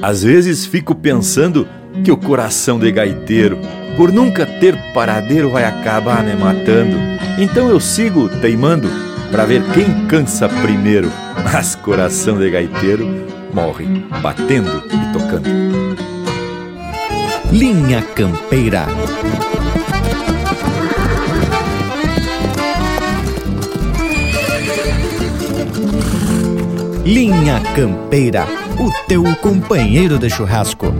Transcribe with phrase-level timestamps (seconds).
[0.00, 1.66] Às vezes fico pensando
[2.04, 3.58] que o coração de gaiteiro,
[3.96, 6.96] por nunca ter paradeiro, vai acabar me matando.
[7.38, 8.88] Então eu sigo teimando
[9.30, 11.10] para ver quem cansa primeiro.
[11.44, 13.06] Mas coração de gaiteiro
[13.52, 13.86] morre
[14.22, 15.48] batendo e tocando.
[17.50, 18.86] Linha Campeira.
[27.04, 28.46] Linha Campeira,
[28.80, 30.94] o teu companheiro de churrasco.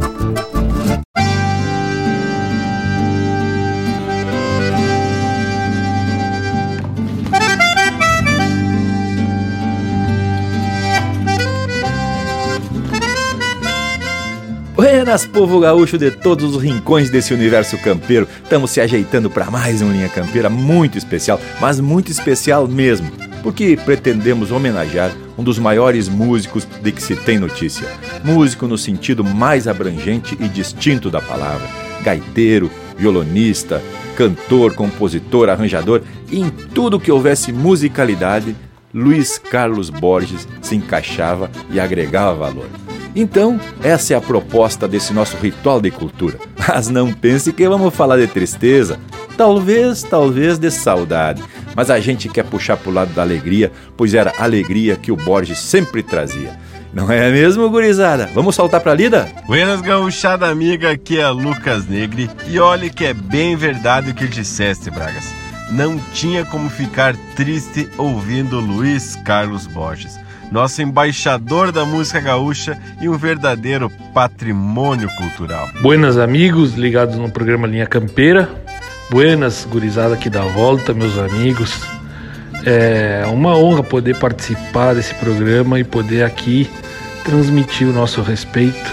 [14.75, 18.27] Buenas, povo gaúcho de todos os rincões desse universo campeiro.
[18.43, 23.11] Estamos se ajeitando para mais um Linha Campeira muito especial, mas muito especial mesmo
[23.43, 27.87] porque pretendemos homenagear um dos maiores músicos de que se tem notícia.
[28.25, 31.67] Músico no sentido mais abrangente e distinto da palavra.
[32.03, 32.69] Gaiteiro,
[32.99, 33.81] violonista,
[34.17, 38.57] cantor, compositor, arranjador em tudo que houvesse musicalidade,
[38.93, 42.67] Luiz Carlos Borges se encaixava e agregava valor.
[43.15, 46.39] Então, essa é a proposta desse nosso ritual de cultura.
[46.69, 48.99] Mas não pense que vamos falar de tristeza,
[49.39, 51.43] talvez, talvez de saudade
[51.79, 55.13] mas a gente quer puxar para o lado da alegria, pois era a alegria que
[55.13, 56.59] o Borges sempre trazia.
[56.93, 58.29] Não é mesmo, gurizada?
[58.35, 59.29] Vamos saltar pra lida?
[59.47, 62.29] Buenas, gauchada amiga, aqui é Lucas Negri.
[62.49, 65.33] E olhe que é bem verdade o que disseste, Bragas.
[65.71, 70.19] Não tinha como ficar triste ouvindo Luiz Carlos Borges,
[70.51, 75.69] nosso embaixador da música gaúcha e um verdadeiro patrimônio cultural.
[75.81, 78.49] Buenas, amigos, ligados no programa Linha Campeira.
[79.11, 81.81] Buenas, gurizada aqui da volta, meus amigos.
[82.67, 86.69] É uma honra poder participar desse programa e poder aqui
[87.25, 88.93] transmitir o nosso respeito,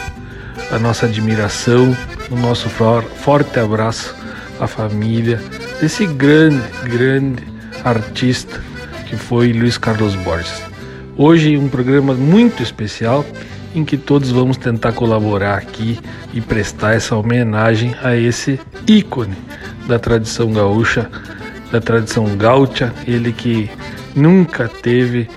[0.72, 1.95] a nossa admiração,
[2.31, 4.16] o nosso forte abraço
[4.57, 5.38] à família
[5.81, 7.44] desse grande, grande
[7.84, 8.63] artista
[9.07, 10.61] que foi Luiz Carlos Borges.
[11.17, 13.25] Hoje um programa muito especial
[13.75, 16.00] em que todos vamos tentar colaborar aqui
[16.34, 18.57] e prestar essa homenagem a esse
[18.88, 19.35] ícone
[19.88, 21.09] da tradição gaúcha,
[21.72, 23.69] da tradição gaúcha, ele que
[24.16, 25.29] nunca teve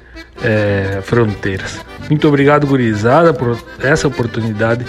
[0.42, 1.80] é, fronteiras.
[2.08, 4.84] Muito obrigado, gurizada, por essa oportunidade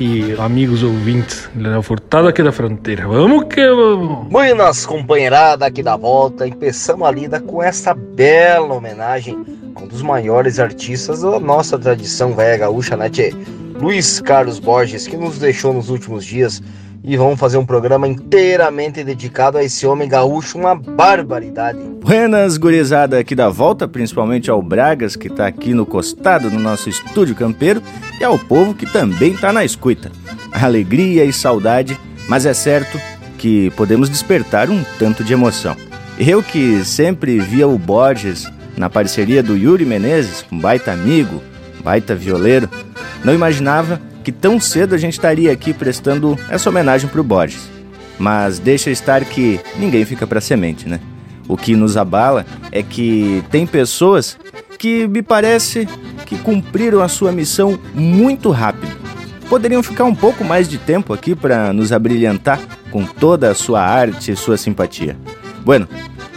[0.00, 3.08] e amigos ouvintes, Leonel Furtado aqui da fronteira.
[3.08, 4.28] Vamos que vamos!
[4.28, 6.46] Buenas, companheirada aqui da volta.
[6.46, 9.44] Empeçamos a lida com essa bela homenagem
[9.74, 13.32] a um dos maiores artistas da nossa tradição velha gaúcha, né, tchê?
[13.80, 16.62] Luiz Carlos Borges, que nos deixou nos últimos dias
[17.02, 21.78] e vamos fazer um programa inteiramente dedicado a esse homem gaúcho, uma barbaridade.
[22.00, 26.88] Buenas, gurizada aqui da volta, principalmente ao Bragas, que está aqui no costado do nosso
[26.88, 27.82] estúdio campeiro,
[28.20, 30.10] e ao povo que também está na escuta.
[30.52, 31.98] Alegria e saudade,
[32.28, 33.00] mas é certo
[33.38, 35.76] que podemos despertar um tanto de emoção.
[36.18, 41.42] Eu que sempre via o Borges na parceria do Yuri Menezes, um baita amigo,
[41.82, 42.68] baita violeiro,
[43.24, 47.66] não imaginava que tão cedo a gente estaria aqui prestando essa homenagem para o Borges.
[48.18, 51.00] Mas deixa estar que ninguém fica para semente, né?
[51.48, 54.38] O que nos abala é que tem pessoas
[54.78, 55.88] que me parece
[56.26, 58.92] que cumpriram a sua missão muito rápido.
[59.48, 62.60] Poderiam ficar um pouco mais de tempo aqui para nos abrilhantar
[62.90, 65.16] com toda a sua arte e sua simpatia.
[65.64, 65.88] Bueno,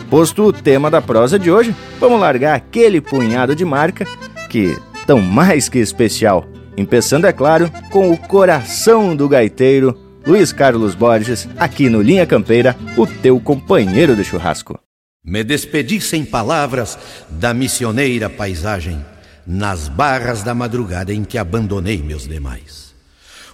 [0.10, 4.08] posto o tema da prosa de hoje, vamos largar aquele punhado de marca
[4.50, 6.48] que tão mais que especial
[6.78, 12.76] Empeçando, é claro, com o coração do gaiteiro, Luiz Carlos Borges, aqui no Linha Campeira,
[12.96, 14.80] o teu companheiro de churrasco.
[15.24, 16.98] Me despedi sem palavras
[17.30, 19.04] da missioneira paisagem,
[19.46, 22.94] nas barras da madrugada em que abandonei meus demais.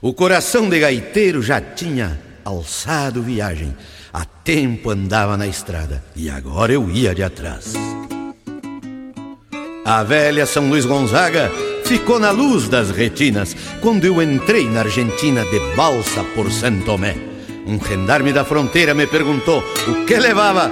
[0.01, 3.75] O coração de gaiteiro já tinha alçado viagem,
[4.13, 7.73] há tempo andava na estrada e agora eu ia de atrás.
[9.83, 11.51] A velha São Luís Gonzaga
[11.87, 17.15] ficou na luz das retinas quando eu entrei na Argentina de balsa por Santo Tomé.
[17.65, 20.69] Um gendarme da fronteira me perguntou o que levava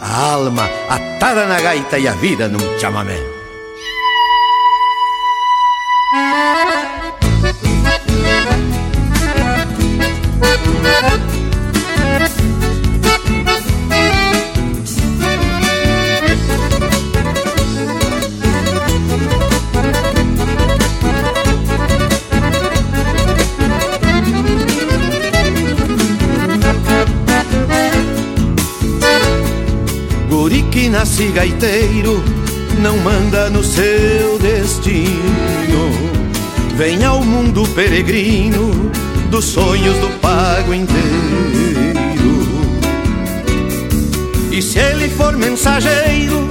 [0.00, 3.20] a alma atada na gaita e a vida num chamamé.
[30.88, 32.22] Nasce gaiteiro,
[32.80, 35.90] não manda no seu destino.
[36.76, 38.90] vem ao mundo peregrino
[39.30, 41.96] dos sonhos do pago inteiro.
[44.52, 46.48] E se ele for mensageiro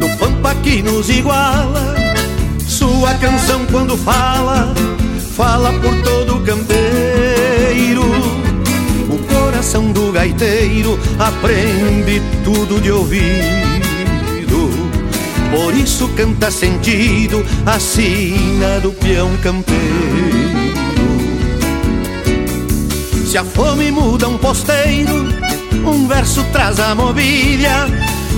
[0.00, 1.94] do pampa que nos iguala,
[2.66, 4.74] sua canção quando fala,
[5.36, 7.13] fala por todo o campeiro.
[9.64, 13.32] Coração do gaiteiro aprende tudo de ouvido.
[15.50, 19.80] Por isso canta sentido a sina do peão campeiro.
[23.26, 25.30] Se a fome muda um posteiro,
[25.86, 27.86] um verso traz a mobília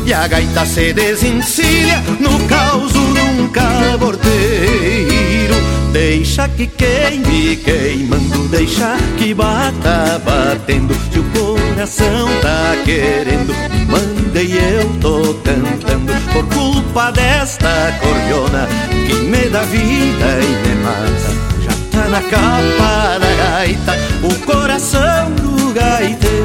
[0.07, 5.16] e a gaita se desencilha no caos num caborteiro.
[5.93, 10.95] Deixa que queime queimando, deixa que bata batendo.
[11.13, 13.55] Se o coração tá querendo,
[13.89, 16.13] manda e eu tô cantando.
[16.33, 18.69] Por culpa desta cordiona
[19.07, 21.47] que me dá vida e me mata
[21.97, 26.37] tá na capa da gaita o coração do gaiteiro.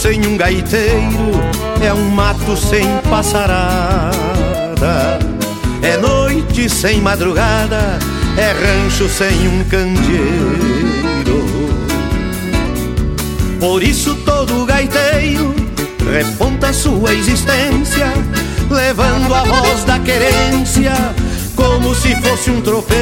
[0.00, 1.30] Sem um gaiteiro
[1.84, 4.10] é um mato sem passarada.
[5.82, 7.98] É noite sem madrugada,
[8.34, 11.44] é rancho sem um candeeiro.
[13.60, 15.54] Por isso todo gaiteiro
[16.10, 18.10] reponta sua existência,
[18.70, 20.94] levando a voz da querência
[21.54, 23.00] como se fosse um tropeiro.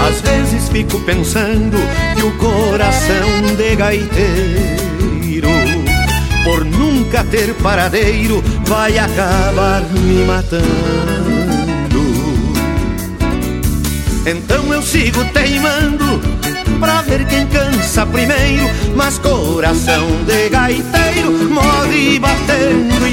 [0.00, 1.76] Às vezes fico pensando
[2.14, 5.48] que o coração de gaiteiro,
[6.44, 11.26] por nunca ter paradeiro, vai acabar me matando.
[14.26, 16.20] Então eu sigo teimando
[16.80, 23.06] pra ver quem cansa primeiro, mas coração de gaiteiro morre batendo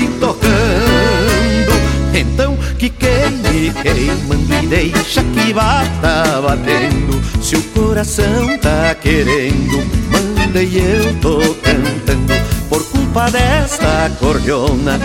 [6.04, 7.24] bata batendo.
[7.42, 9.78] Se o coração tá querendo,
[10.12, 12.34] manda e eu tô cantando.
[12.70, 15.00] Por culpa desta cordiona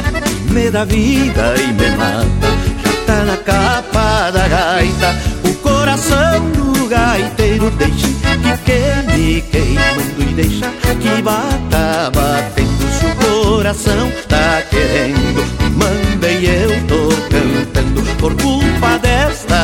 [0.51, 2.49] me dá vida e me mata.
[2.85, 8.09] Já tá na capa da gaita, o coração do gaiteiro deixa
[8.43, 10.69] que queime queimando e deixa
[11.01, 12.69] que bata batendo.
[12.99, 15.45] Se o coração tá querendo,
[15.77, 18.58] manda e eu tô cantando por culpa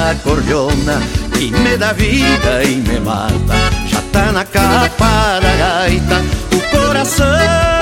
[0.05, 1.01] desta cordiona
[1.33, 3.55] que me dá vida e me mata.
[3.87, 6.23] Já tá na capa da gaita
[6.53, 7.74] o coração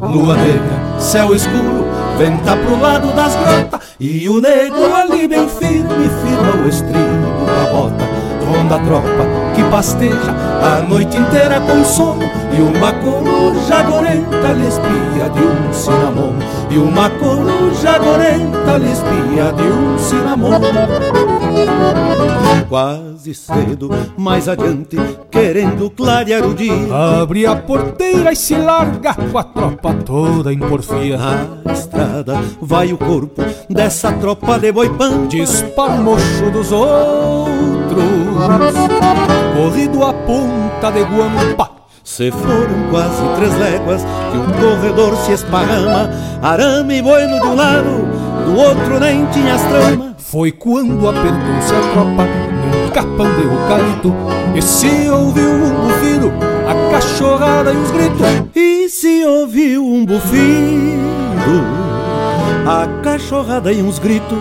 [0.00, 1.86] Lua negra, céu escuro,
[2.16, 7.72] venta pro lado das grotas E o negro ali bem firme, firma o estribo da
[7.72, 8.04] bota
[8.46, 12.22] Ronda a tropa pasteja a noite inteira com sono
[12.52, 19.52] E uma coruja gorenta lhe espia de um cinamomo E uma coruja gorenta lhe espia
[19.52, 20.60] de um cinamomo
[22.68, 24.96] Quase cedo, mais adiante,
[25.28, 26.72] querendo clarear o dia.
[27.20, 31.18] Abre a porteira e se larga com a tropa toda em porfia.
[31.64, 37.59] Na estrada vai o corpo dessa tropa de boipã Dispara o mocho dos outros
[39.54, 41.70] Corrido a ponta de guampa
[42.04, 46.10] Se foram quase três léguas que o corredor se esparrama
[46.42, 48.08] Arame e bueno de um lado,
[48.46, 50.14] do outro nem tinha as tramas.
[50.18, 54.14] Foi quando apertou-se a tropa num capão de eucalipto
[54.54, 56.32] E se ouviu um bufido,
[56.66, 58.20] a cachorrada e os gritos.
[58.54, 61.64] E se ouviu um bufido,
[62.66, 64.38] a cachorrada e uns gritos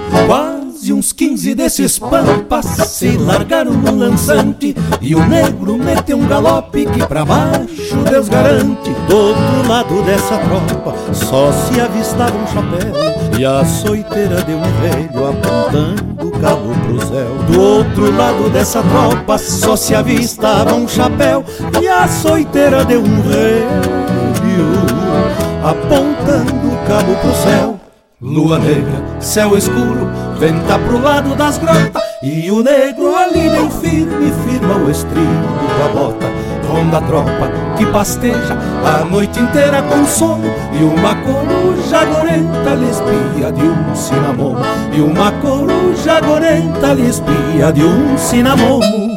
[0.80, 6.86] Quase uns quinze desses pampas se largaram no lançante E o negro meteu um galope
[6.86, 12.94] que pra baixo Deus garante Do outro lado dessa tropa só se avistava um chapéu
[13.38, 17.36] E a soiteira de um velho apontando cabo pro céu.
[17.52, 21.44] Do outro lado dessa tropa só se avistava um chapéu
[21.82, 23.68] e a soiteira de um rei
[25.62, 27.79] apontando o cabo pro céu.
[28.22, 34.34] Lua negra, céu escuro, venta pro lado das grotas E o negro ali bem firme
[34.44, 35.48] firma o estribo
[35.78, 36.26] com a bota
[36.68, 42.90] Ronda a tropa que pasteja a noite inteira com sono E uma coruja gorenta lhe
[42.90, 44.60] espia de um cinamomo
[44.92, 49.10] E uma coruja gorenta lhe espia de um cinamomo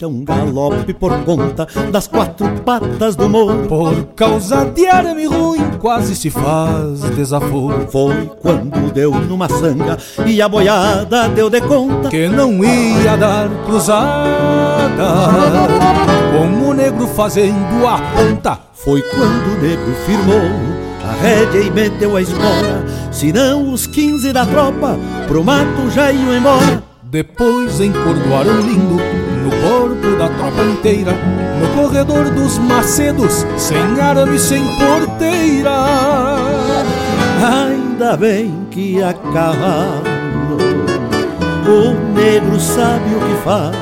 [0.00, 5.72] Era um galope por conta das quatro patas do morro Por causa de arame ruim
[5.78, 7.86] quase se faz desaforo.
[7.90, 13.50] Foi quando deu numa sanga e a boiada deu de conta Que não ia dar
[13.66, 14.08] cruzada.
[16.32, 22.16] Com o negro fazendo a ponta Foi quando o negro firmou a rédea e meteu
[22.16, 26.82] a espora Senão os quinze da tropa pro mato já iam embora.
[27.02, 29.19] Depois encordoaram lindo
[29.90, 31.12] corpo da tropa inteira
[31.60, 35.70] No corredor dos macedos, sem arame, sem porteira.
[37.42, 39.14] Ainda bem que a
[41.66, 43.76] O negro sabe o que faz.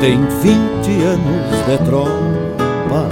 [0.00, 3.08] Tem vinte anos de tropa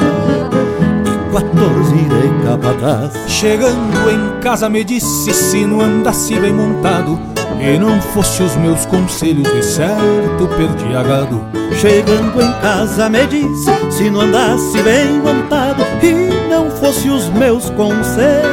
[1.06, 3.12] E 14 de capataz.
[3.28, 8.86] Chegando em casa me disse se não andasse bem montado E não fosse os meus
[8.86, 11.44] conselhos de certo perdi a gado
[11.80, 17.70] Chegando em casa me disse se não andasse bem montado E não fosse os meus
[17.70, 18.50] conselhos.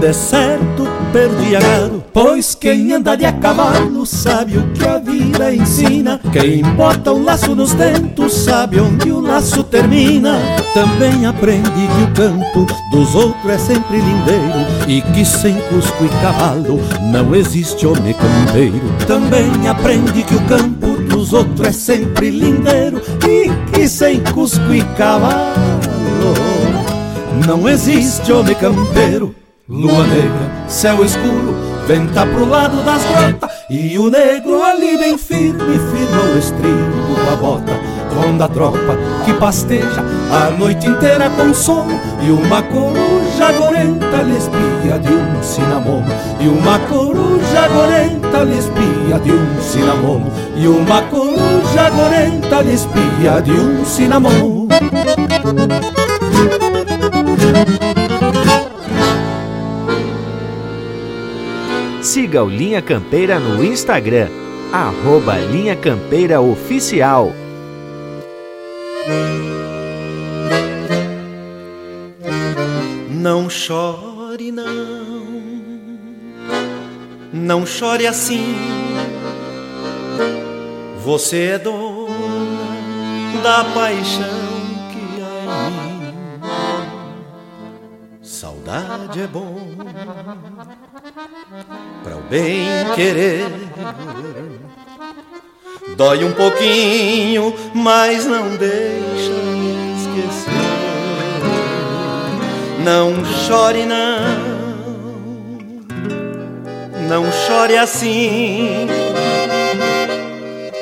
[0.00, 2.02] De certo perdi a gado.
[2.12, 6.20] Pois quem anda de a cavalo sabe o que a vida ensina.
[6.32, 10.38] Quem bota o laço nos dentos sabe onde o laço termina.
[10.74, 16.08] Também aprende que o campo dos outros é sempre lindeiro E que sem cusco e
[16.22, 16.80] cavalo
[17.12, 18.80] não existe homem campeiro.
[19.06, 24.82] Também aprende que o campo dos outros é sempre lindeiro E que sem cusco e
[24.96, 25.60] cavalo
[27.46, 29.39] não existe homem campeiro
[29.70, 31.54] Lua negra, céu escuro,
[31.86, 37.00] venta pro lado das grotas E o negro ali bem firme, firma o estribo
[37.32, 37.72] a bota
[38.12, 40.04] Ronda a tropa que pasteja.
[40.32, 46.06] A noite inteira com sono E uma coruja gorenta lhe espia de um cinamomo.
[46.40, 50.32] E uma coruja gorenta lhe espia de um cinamomo.
[50.56, 54.68] E uma coruja gorenta lhe espia de um cinamomo
[62.10, 64.28] Siga o Linha Campeira no Instagram,
[64.72, 67.32] arroba Linha Campeira Oficial.
[73.08, 74.66] Não chore não,
[77.32, 78.56] não chore assim.
[81.04, 82.10] Você é dona
[83.40, 84.24] da paixão
[84.90, 86.12] que há em mim.
[88.20, 89.60] Saudade é bom
[92.02, 93.46] para o bem querer.
[95.96, 99.32] Dói um pouquinho, mas não deixa
[99.98, 100.60] esquecer.
[102.84, 104.60] Não chore não,
[107.08, 108.86] não chore assim.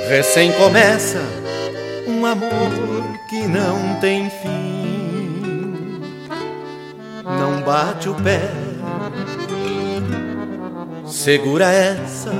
[0.09, 1.21] Recém começa
[2.07, 2.71] um amor
[3.29, 4.79] que não tem fim.
[7.25, 8.51] Não bate o pé,
[11.11, 12.31] segura essa.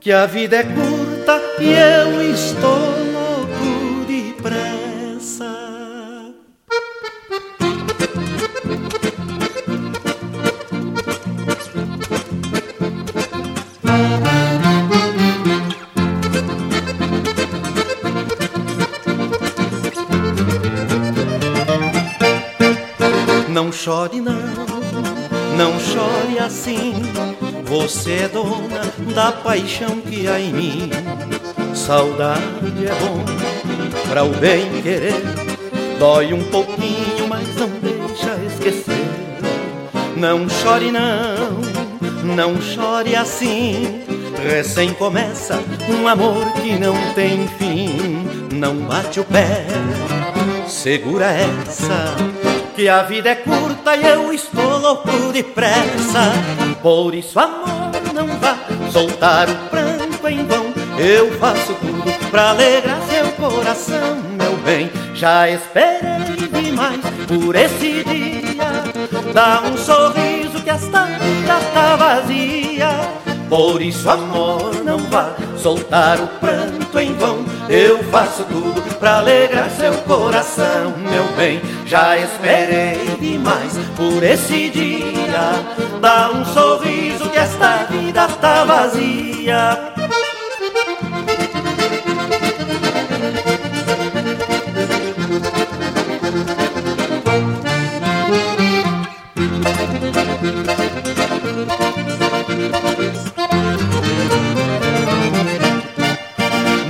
[0.00, 2.78] Que a vida é curta e eu estou
[3.12, 4.66] louco de pressa.
[23.48, 24.34] Não chore não,
[25.56, 26.92] não chore assim.
[27.64, 28.82] Você é dona
[29.14, 30.90] da paixão que há em mim.
[31.74, 33.24] Saudade é bom
[34.08, 35.22] para o bem querer.
[35.98, 39.06] Dói um pouquinho, mas não deixa esquecer.
[40.16, 44.02] Não chore não, não chore assim.
[44.42, 45.58] Recém começa
[45.88, 49.66] um amor que não tem fim, não bate o pé,
[50.68, 52.14] segura essa.
[52.76, 54.55] Que a vida é curta e eu estou
[54.86, 56.32] louco de pressa.
[56.80, 58.56] Por isso, amor, não vá
[58.92, 60.66] soltar o pranto em vão.
[60.96, 64.90] Eu faço tudo pra alegrar seu coração, meu bem.
[65.12, 69.32] Já esperei demais por esse dia.
[69.34, 72.90] Dá um sorriso que esta vida tá vazia.
[73.48, 77.44] Por isso, amor, não vá soltar o pranto em vão.
[77.68, 81.60] Eu faço tudo pra alegrar seu coração, meu bem.
[81.86, 85.52] Já esperei demais por esse dia.
[86.00, 89.95] Dá um sorriso que esta vida tá vazia.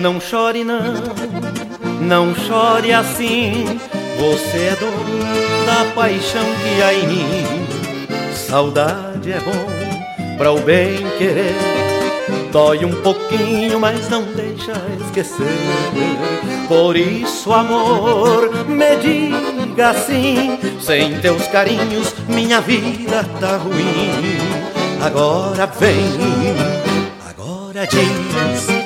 [0.07, 0.95] Não chore não,
[2.01, 3.65] não chore assim.
[4.21, 7.67] Você é dono da paixão que há em mim.
[8.33, 9.67] Saudade é bom
[10.39, 11.57] para o bem querer.
[12.53, 15.45] Dói um pouquinho, mas não deixa esquecer.
[16.69, 20.57] Por isso, amor, me diga assim.
[20.81, 24.39] Sem teus carinhos, minha vida tá ruim.
[25.03, 26.55] Agora vem,
[27.29, 28.86] agora diz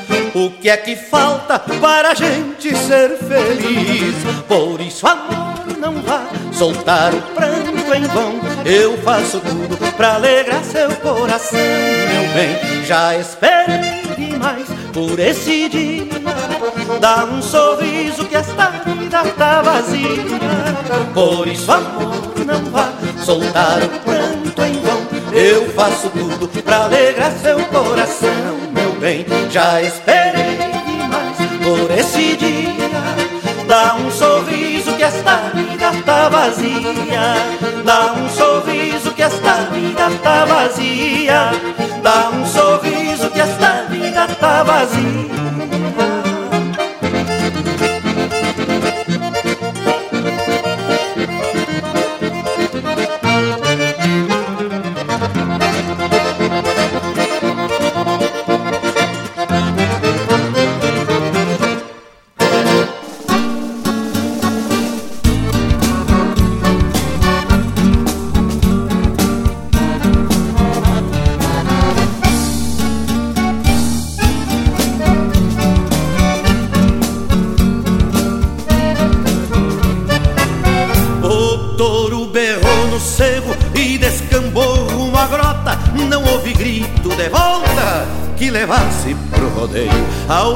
[0.61, 4.15] que é que falta para a gente ser feliz?
[4.47, 8.39] Por isso, amor, não vá soltar o pranto em vão.
[8.67, 12.85] Eu faço tudo pra alegrar seu coração, meu bem.
[12.85, 16.05] Já esperei demais por esse dia.
[17.01, 20.09] Dá um sorriso que esta vida tá vazia.
[21.15, 22.93] Por isso, amor, não vá
[23.25, 25.01] soltar o pranto em vão.
[25.33, 30.40] Eu faço tudo pra alegrar seu coração bem, já esperei
[31.63, 32.91] por esse dia.
[33.67, 37.35] Dá um sorriso que esta vida tá vazia.
[37.85, 41.53] Dá um sorriso que esta vida tá vazia.
[42.03, 45.50] Dá um sorriso que esta vida tá vazia.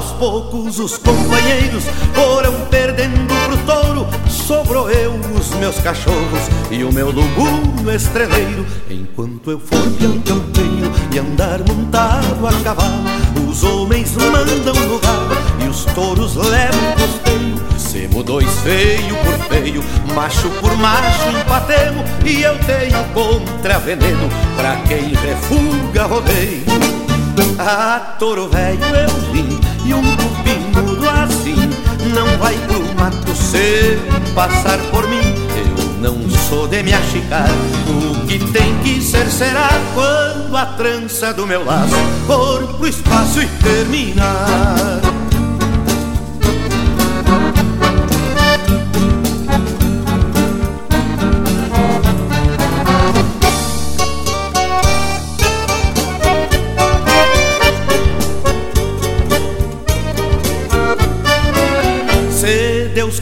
[0.04, 4.06] Aos poucos os companheiros foram perdendo pro touro.
[4.28, 8.66] Sobrou eu, os meus cachorros e o meu lubuno estreleiro.
[8.90, 13.02] Enquanto eu for peão campeiro e andar montado a cavalo,
[13.48, 17.64] os homens mandam no galo e os touros levam costeio.
[17.78, 19.82] Semo dois feio por feio,
[20.14, 26.64] macho por macho empatemos E eu tenho contra veneno pra quem refuga rodeio
[27.58, 31.56] ah, touro velho eu vi e um cupim mudo assim
[32.12, 33.98] Não vai pro mato sem
[34.34, 35.34] passar por mim.
[35.56, 37.48] Eu não sou de me achicar
[37.88, 41.94] O que tem que ser será Quando a trança do meu laço
[42.26, 45.23] For pro espaço e terminar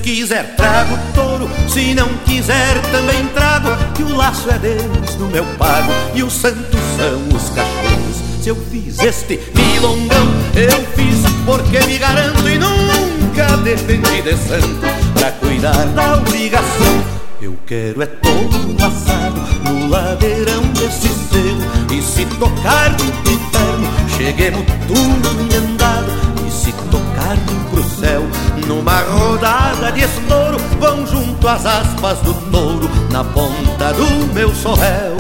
[0.03, 1.49] quiser, trago touro.
[1.69, 3.71] Se não quiser, também trago.
[3.95, 8.17] Que o laço é Deus no meu pago e os santos são os cachorros.
[8.43, 14.81] Se eu fiz este milongão, eu fiz porque me garanto e nunca defendi de santo
[15.15, 17.23] pra cuidar da obrigação.
[17.41, 24.65] Eu quero é todo assado no ladeirão desse cerro E se tocar no inferno, cheguemos
[24.87, 26.07] tudo em andado
[26.47, 27.37] E se tocar
[27.69, 28.23] pro céu,
[28.67, 35.17] numa rodada de estouro Vão junto às aspas do touro Na ponta do meu sorréu.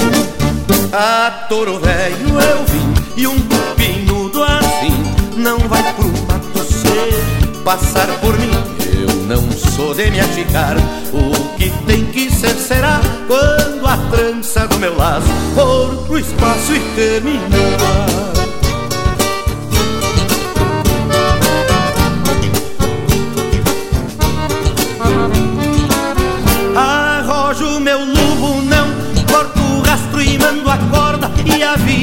[0.92, 5.02] A touro velho eu vim E um cupinhudo assim
[5.36, 7.62] Não vai pro mato ser.
[7.64, 8.50] Passar por mim
[8.98, 10.76] Eu não sou de me achicar
[11.12, 16.74] O que tem que ser será Quando a trança do meu laço For pro espaço
[16.74, 18.31] e terminar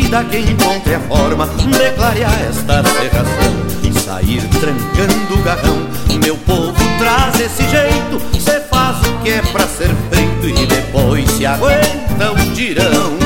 [0.10, 3.70] vida que encontre a forma de clarear esta serração.
[4.04, 5.88] Sair trancando o garrão,
[6.24, 8.20] meu povo traz esse jeito.
[8.40, 13.18] Cê faz o que é pra ser feito e depois se aguenta um tirão.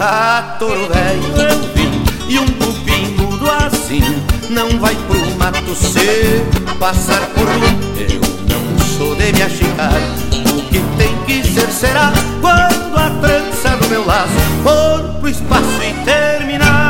[0.00, 2.46] A toro velho eu vim e um
[3.18, 4.02] mudo assim
[4.48, 6.42] não vai pro mato ser
[6.78, 7.78] passar por mim.
[7.98, 9.92] Eu não sou de me achicar,
[10.56, 15.92] o que tem que ser será quando a trança meu laço for pro espaço e
[16.04, 16.88] terminar.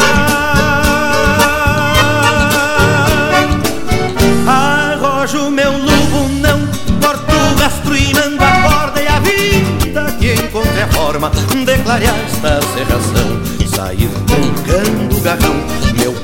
[4.47, 6.61] Arrojo meu lubo, não
[7.01, 11.79] corto o rastro e mando a corda e a vida que encontre a forma de
[11.79, 13.41] clarear esta serração.
[13.75, 15.57] Sair trancando o garrão,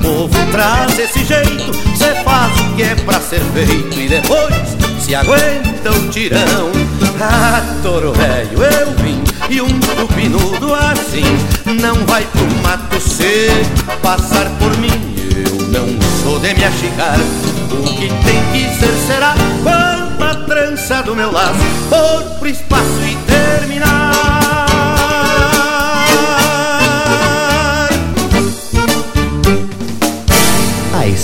[0.01, 1.71] povo traz esse jeito.
[1.95, 6.71] Cê faz o que é pra ser feito e depois se aguenta o tirão.
[7.19, 11.23] Ah, toro velho, eu vim e um tupinudo assim
[11.81, 13.51] não vai pro mato ser
[14.01, 15.15] passar por mim.
[15.35, 15.87] Eu não
[16.23, 17.17] sou de me achicar,
[17.71, 23.01] o que tem que ser será quando a trança do meu laço for pro espaço
[23.05, 24.46] e terminar.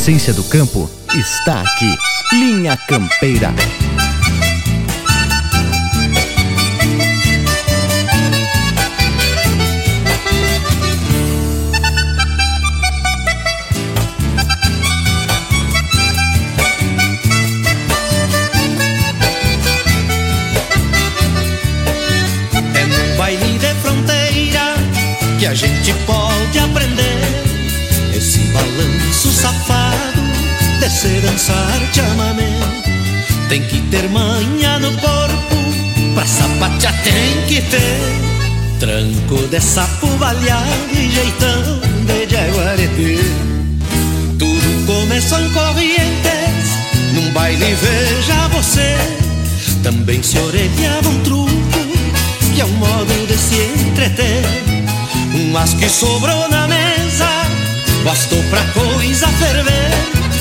[0.03, 1.95] Essência do campo está aqui.
[2.33, 3.53] Linha Campeira.
[22.75, 24.75] É num baile de fronteira
[25.39, 27.21] que a gente pode aprender
[28.13, 29.72] esse balanço safado
[31.03, 32.49] de se dançar chamamé.
[33.49, 35.55] Tem que ter manha no corpo,
[36.15, 38.23] pra sapatear tem que ter
[38.79, 43.21] tranco de sapo baleado e jeitão de jaguareté.
[44.39, 46.69] Tudo começou em Corrientes,
[47.13, 48.95] num baile veja você.
[49.83, 51.53] Também se orelhava um truco,
[52.55, 54.43] que é um modo de se entreter.
[55.35, 57.27] Um as que sobrou na mesa,
[58.05, 60.32] bastou pra coisa ferver.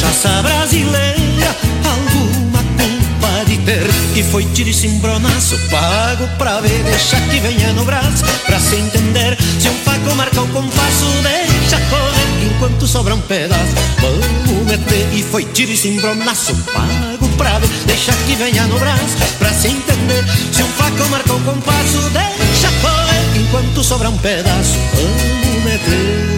[0.00, 3.86] Cachaça brasileira, alguma culpa de ter.
[4.14, 8.76] Que foi tiro e cimbronaço, pago pra ver, deixa que venha no braço, pra se
[8.76, 9.36] entender.
[9.60, 13.74] Se um faco marca o compasso, deixa correr, enquanto sobra um pedaço.
[14.00, 19.18] Vamos meter, e foi tiro e cimbronaço, pago pra ver, deixa que venha no braço,
[19.38, 20.24] pra se entender.
[20.50, 24.78] Se um faco marca o compasso, deixa correr, enquanto sobra um pedaço.
[24.94, 26.29] Vamos meter.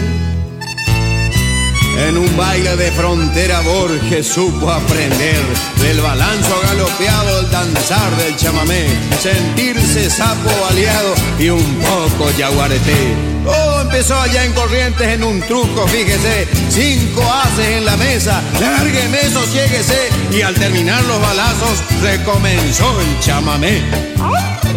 [1.97, 5.41] En un baile de frontera Borges supo aprender
[5.79, 8.87] del balanzo galopeado, el danzar del chamamé,
[9.21, 13.15] sentirse sapo baleado y un poco yaguareté.
[13.45, 19.29] Todo empezó allá en Corrientes en un truco, fíjese, cinco haces en la mesa, lárgueme,
[19.29, 23.81] sosiéguese y al terminar los balazos recomenzó el chamamé.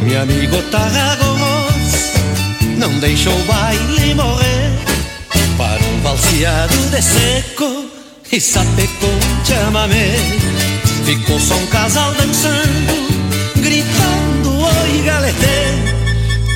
[0.04, 1.36] Mi amigo Tarragos
[2.78, 4.75] não deixou o baile morrer para
[6.06, 7.84] valseado de seco
[8.30, 10.14] e sapecou um chamamé.
[11.04, 12.94] Ficou só um casal dançando,
[13.56, 15.58] gritando oi galetê.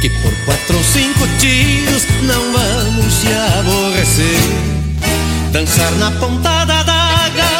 [0.00, 3.26] Que por quatro ou cinco tiros não vamos se
[3.58, 4.40] aborrecer.
[5.50, 7.50] Dançar na ponta da daga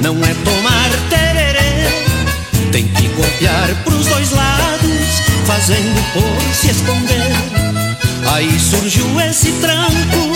[0.00, 2.70] não é tomar tererê.
[2.70, 7.32] Tem que golpear pros dois lados, fazendo por se esconder.
[8.32, 10.28] Aí surgiu esse tranco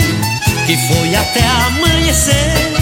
[0.66, 2.72] que foi até amanhecer.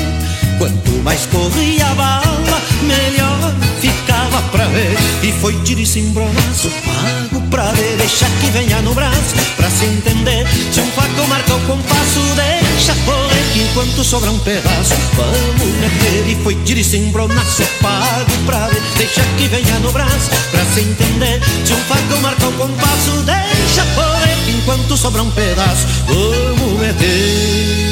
[0.59, 4.97] Quanto mais corria a bala, melhor ficava pra ver.
[5.23, 7.97] E foi tiro e cimbronaço, pago pra ver.
[7.97, 10.47] Deixa que venha no braço, pra se entender.
[10.71, 13.53] Se um faco marca o compasso, deixa correr.
[13.55, 16.29] Que enquanto sobra um pedaço, vamos meter.
[16.29, 18.83] E foi tiro e cimbronaço, pago pra ver.
[18.99, 21.41] Deixa que venha no braço, pra se entender.
[21.65, 24.20] Se um faco marca o compasso, deixa correr.
[24.63, 27.91] Enquanto sobra um pedaço, vamos meter.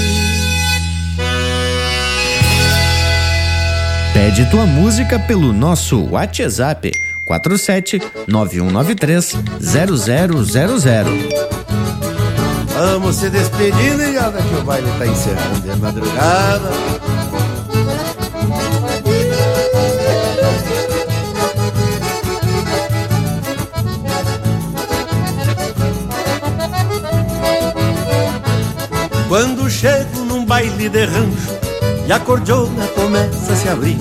[4.13, 6.93] Pede tua música pelo nosso WhatsApp
[7.25, 11.29] 47 9193 0000.
[12.75, 16.71] Vamos se despedir, negada, que o baile tá encerrando de madrugada.
[29.39, 31.61] Quando chego num baile de rancho
[32.09, 33.97] e a cordiona começa a se abrir.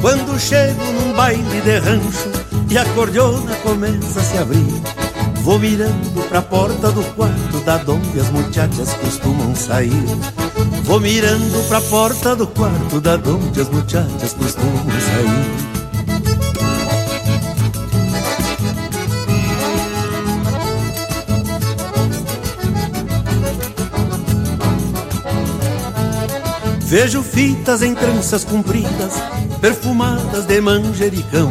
[0.00, 2.30] Quando chego num baile de rancho
[2.70, 4.82] e a cordiona começa a se abrir.
[5.42, 10.06] Vou mirando pra porta do quarto da onde as muchachas costumam sair.
[10.84, 15.71] Vou mirando pra porta do quarto da onde as muchachas costumam sair.
[26.92, 29.14] Vejo fitas em tranças compridas,
[29.62, 31.50] perfumadas de manjericão.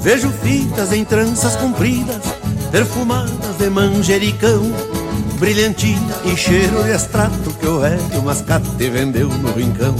[0.00, 2.20] Vejo fitas em tranças compridas,
[2.72, 4.62] perfumadas de manjericão.
[5.38, 9.94] Brilhantina e cheiro de extrato que o velho mascate vendeu no rincão.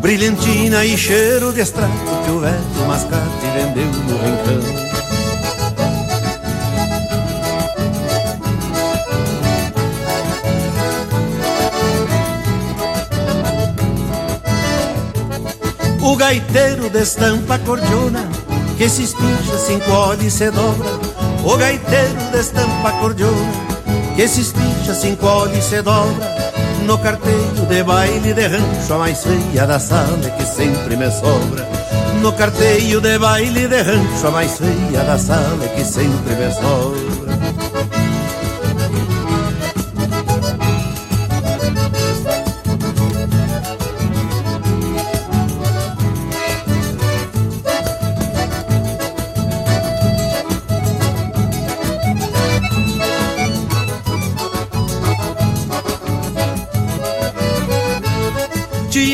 [0.00, 5.01] Brilhantina e cheiro de extrato que o velho mascate vendeu no rincão.
[16.12, 18.28] O gaiteiro destampa a cordiona
[18.76, 20.90] Que se espincha, se encolhe e se dobra.
[21.42, 23.52] O gaiteiro destampa a cordiona
[24.14, 26.36] Que se espincha, se encolhe e se dobra.
[26.84, 31.66] No carteiro de baile de rancho A mais feia da sala que sempre me sobra.
[32.20, 37.11] No carteio de baile de rancho A mais feia da sala que sempre me sobra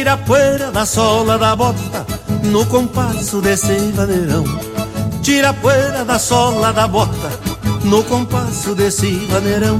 [0.09, 2.07] tira a poeira da sola da bota
[2.44, 4.42] no compasso desse vaneirão.
[5.21, 7.31] Tira a poeira da sola da bota
[7.85, 9.79] no compasso desse vaneirão.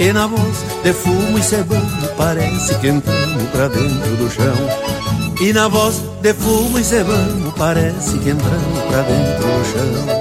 [0.00, 4.56] E na voz de fumo e cebando parece que entramos pra dentro do chão.
[5.40, 10.15] E na voz de fumo e cebando parece que entramos pra dentro do chão.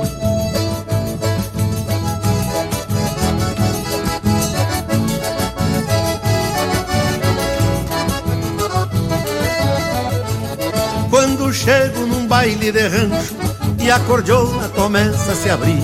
[11.66, 13.36] Chego num baile de rancho
[13.80, 15.82] e a cordiona começa a se abrir.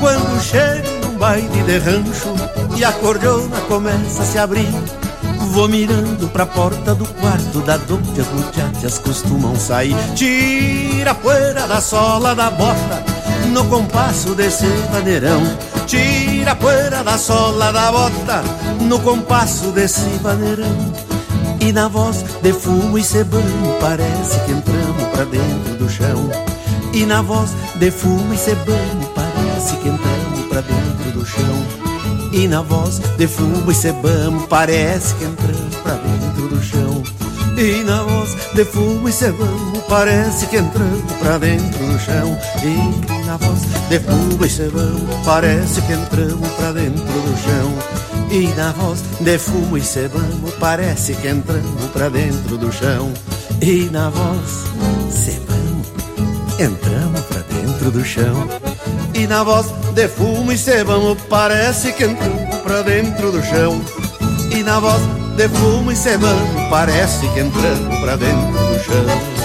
[0.00, 2.34] Quando chego num baile de rancho
[2.74, 4.72] e a cordiona começa a se abrir,
[5.52, 9.94] vou mirando pra porta do quarto da onde as muchachas costumam sair.
[10.14, 13.04] Tira a poeira da sola da bota
[13.52, 15.42] no compasso desse maneirão.
[15.86, 18.42] Tira a poeira da sola da bota
[18.80, 21.10] no compasso desse maneirão.
[21.60, 24.79] E na voz de fumo e cebano parece que entramos
[25.20, 26.30] pra dentro do chão.
[26.94, 31.66] E na voz de fumo e cebano parece que entramos pra dentro do chão.
[32.32, 37.02] E na voz de fumo e cebano parece que entramos pra dentro do chão.
[37.58, 42.38] E na voz de fumo e cebano parece que entramos pra dentro do chão.
[42.62, 48.00] E na voz de fumo e cebano parece que entramos pra dentro do chão.
[48.30, 53.12] E na voz de fumo e cebamo Parece que entramos pra dentro do chão
[53.62, 54.64] E na voz
[55.10, 55.84] cebamo
[56.58, 58.48] Entramos pra dentro do chão.
[59.14, 63.80] E na voz de fumo e cebamo Parece que entramos pra dentro do chão.
[64.50, 65.02] E na voz
[65.36, 69.40] de fumo e cebamo Parece que entramos pra dentro do chão.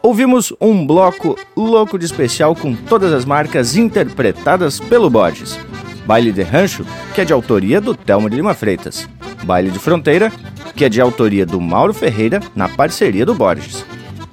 [0.00, 5.58] Ouvimos um bloco louco de especial com todas as marcas interpretadas pelo Borges.
[6.06, 9.08] Baile de Rancho, que é de autoria do Telmo de Lima Freitas.
[9.42, 10.30] Baile de Fronteira,
[10.74, 13.84] que é de autoria do Mauro Ferreira, na parceria do Borges.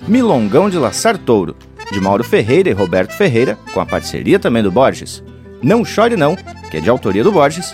[0.07, 1.55] Milongão de Laçar Touro,
[1.91, 5.23] de Mauro Ferreira e Roberto Ferreira, com a parceria também do Borges.
[5.63, 6.35] Não Chore Não,
[6.69, 7.73] que é de autoria do Borges.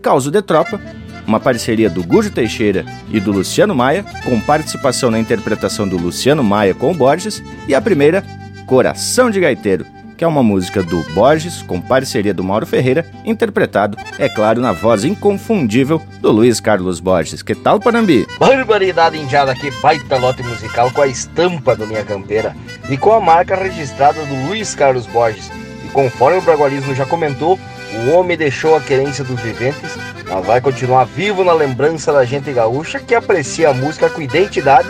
[0.00, 0.80] Causo de Tropa,
[1.26, 6.42] uma parceria do Gujo Teixeira e do Luciano Maia, com participação na interpretação do Luciano
[6.42, 8.24] Maia com o Borges, e a primeira,
[8.66, 9.84] Coração de Gaiteiro,
[10.18, 14.72] que é uma música do Borges com parceria do Mauro Ferreira, interpretado, é claro, na
[14.72, 17.40] voz inconfundível do Luiz Carlos Borges.
[17.40, 18.26] Que tal, Panambi?
[18.36, 22.54] Barbaridade indiada aqui, baita lote musical com a estampa do Minha Campeira
[22.90, 25.52] e com a marca registrada do Luiz Carlos Borges.
[25.84, 27.56] E conforme o Bragualismo já comentou,
[27.94, 29.96] o homem deixou a querência dos viventes,
[30.28, 34.88] mas vai continuar vivo na lembrança da gente gaúcha que aprecia a música com identidade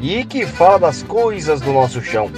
[0.00, 2.30] e que fala das coisas do nosso chão.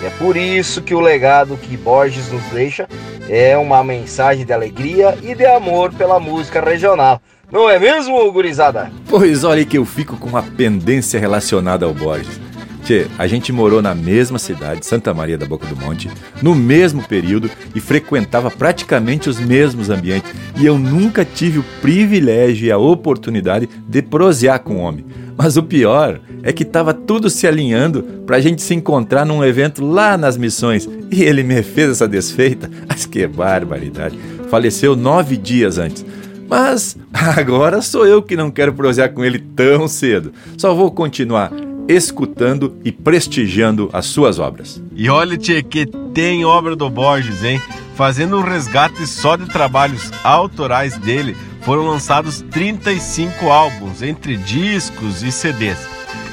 [0.00, 2.88] E é por isso que o legado que Borges nos deixa
[3.28, 7.20] é uma mensagem de alegria e de amor pela música regional.
[7.50, 8.90] Não é mesmo, gurizada?
[9.08, 12.38] Pois olha que eu fico com uma pendência relacionada ao Borges.
[12.88, 17.06] Tchê, a gente morou na mesma cidade, Santa Maria da Boca do Monte, no mesmo
[17.06, 20.32] período e frequentava praticamente os mesmos ambientes.
[20.58, 25.04] E eu nunca tive o privilégio e a oportunidade de prosear com o homem.
[25.36, 29.44] Mas o pior é que estava tudo se alinhando para a gente se encontrar num
[29.44, 30.88] evento lá nas missões.
[31.10, 32.70] E ele me fez essa desfeita.
[32.88, 34.18] Mas que barbaridade.
[34.48, 36.06] Faleceu nove dias antes.
[36.48, 40.32] Mas agora sou eu que não quero prosear com ele tão cedo.
[40.56, 41.52] Só vou continuar
[41.88, 44.82] escutando e prestigiando as suas obras.
[44.94, 47.60] E olha, Tchê, que tem obra do Borges, hein?
[47.94, 55.32] Fazendo um resgate só de trabalhos autorais dele, foram lançados 35 álbuns, entre discos e
[55.32, 55.78] CDs.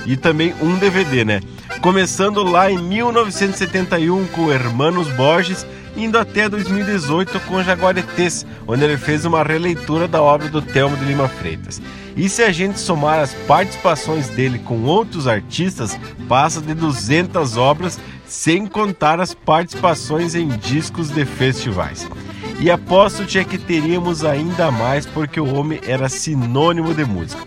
[0.05, 1.41] E também um DVD, né?
[1.81, 5.65] Começando lá em 1971 com Hermanos Borges,
[5.95, 11.05] indo até 2018 com Jaguaretés, onde ele fez uma releitura da obra do Telmo de
[11.05, 11.81] Lima Freitas.
[12.15, 17.99] E se a gente somar as participações dele com outros artistas, passa de 200 obras,
[18.25, 22.08] sem contar as participações em discos de festivais.
[22.60, 27.43] E aposto que teríamos ainda mais porque o homem era sinônimo de música.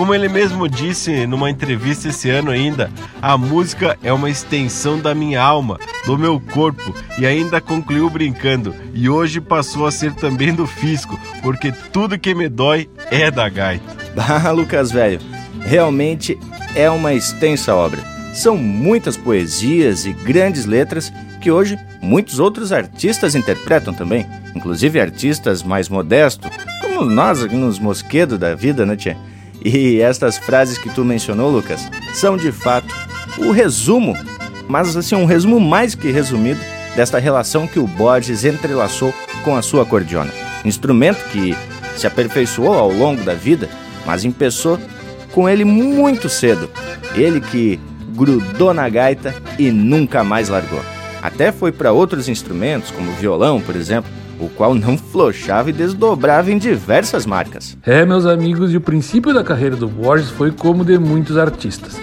[0.00, 5.14] Como ele mesmo disse numa entrevista esse ano ainda, a música é uma extensão da
[5.14, 8.74] minha alma, do meu corpo e ainda concluiu brincando.
[8.94, 13.46] E hoje passou a ser também do fisco, porque tudo que me dói é da
[13.46, 13.84] gaita.
[14.16, 15.20] Ah, Lucas velho,
[15.60, 16.38] realmente
[16.74, 18.00] é uma extensa obra.
[18.32, 25.62] São muitas poesias e grandes letras que hoje muitos outros artistas interpretam também, inclusive artistas
[25.62, 29.29] mais modestos, como nós nos mosquedos da vida, né, tia?
[29.62, 32.94] E estas frases que tu mencionou, Lucas, são de fato
[33.38, 34.16] o resumo,
[34.68, 36.60] mas assim, um resumo mais que resumido
[36.96, 40.32] desta relação que o Borges entrelaçou com a sua acordeona.
[40.64, 41.54] Instrumento que
[41.96, 43.68] se aperfeiçoou ao longo da vida,
[44.06, 44.78] mas empeçou
[45.32, 46.70] com ele muito cedo.
[47.14, 47.78] Ele que
[48.14, 50.80] grudou na gaita e nunca mais largou.
[51.22, 56.50] Até foi para outros instrumentos, como violão, por exemplo, o qual não flochava e desdobrava
[56.50, 57.76] em diversas marcas.
[57.84, 62.00] É, meus amigos, e o princípio da carreira do Borges foi como de muitos artistas.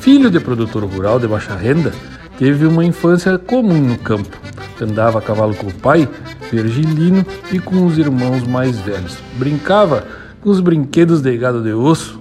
[0.00, 1.92] Filho de produtor rural de baixa renda,
[2.38, 4.36] teve uma infância comum no campo.
[4.80, 6.08] Andava a cavalo com o pai,
[6.50, 9.16] Virgilino, e com os irmãos mais velhos.
[9.34, 10.04] Brincava
[10.40, 12.20] com os brinquedos de gado de osso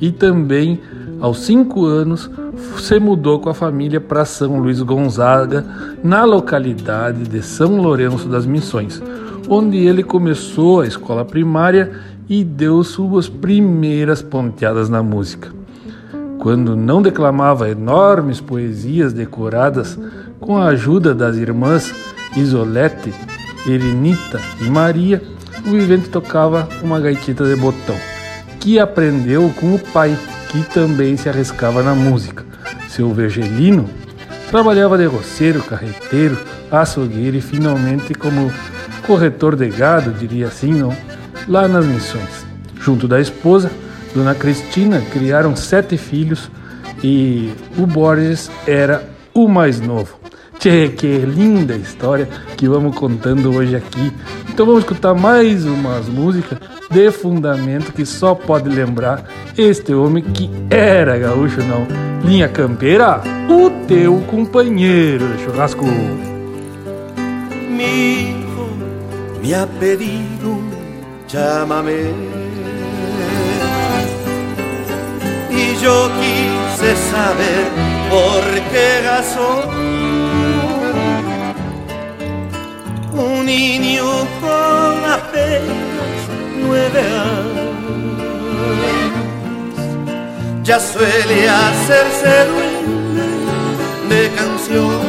[0.00, 0.80] e também,
[1.20, 2.30] aos cinco anos,
[2.78, 5.64] se mudou com a família para São Luís Gonzaga,
[6.02, 9.02] na localidade de São Lourenço das Missões,
[9.48, 11.92] onde ele começou a escola primária
[12.28, 15.50] e deu suas primeiras ponteadas na música.
[16.38, 19.98] Quando não declamava enormes poesias decoradas
[20.38, 21.92] com a ajuda das irmãs
[22.36, 23.12] Isolete,
[23.66, 25.22] Erinita e Maria,
[25.66, 27.96] o vivente tocava uma gaitita de botão,
[28.60, 30.16] que aprendeu com o pai,
[30.48, 32.44] que também se arriscava na música.
[32.88, 33.88] Seu Vergelino
[34.50, 36.38] trabalhava de roceiro, carreteiro,
[36.70, 38.52] açougueiro e finalmente como
[39.06, 40.96] corretor de gado, diria assim, não,
[41.48, 42.46] lá nas missões.
[42.80, 43.70] Junto da esposa,
[44.14, 46.50] Dona Cristina, criaram sete filhos
[47.02, 50.25] e o Borges era o mais novo.
[50.58, 54.12] Tchê, que linda história que vamos contando hoje aqui.
[54.48, 56.58] Então vamos escutar mais umas músicas
[56.90, 59.24] de fundamento que só pode lembrar
[59.56, 61.86] este homem que era gaúcho, não.
[62.24, 65.84] Linha Campeira, o teu companheiro de churrasco.
[67.68, 68.68] Mi hijo
[69.42, 70.58] me ha pedido,
[71.28, 72.12] llámame.
[75.50, 77.64] Y yo quise saber
[78.10, 79.95] por qué razón
[83.16, 84.04] un niño
[84.40, 86.20] con apenas
[86.60, 87.66] nueve años
[90.66, 93.26] ya suele hacerse dueño
[94.08, 95.00] de canción.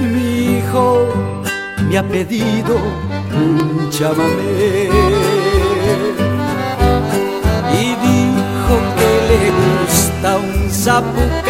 [0.00, 0.84] Mi hijo
[1.88, 2.76] me ha pedido
[3.32, 4.90] un chamamé
[7.80, 11.45] y dijo que le gusta un zapucay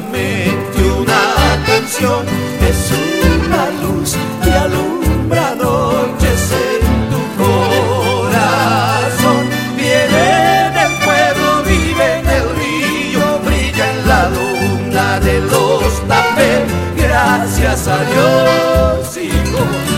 [0.00, 1.22] solamente una
[1.66, 2.24] canción,
[2.68, 2.90] es
[3.46, 6.80] una luz que alumbra noches en
[7.10, 9.42] tu corazón.
[9.76, 16.62] Viene del pueblo, vive en el río, brilla en la luna de los tapes.
[16.96, 19.89] Gracias a Dios, hijo.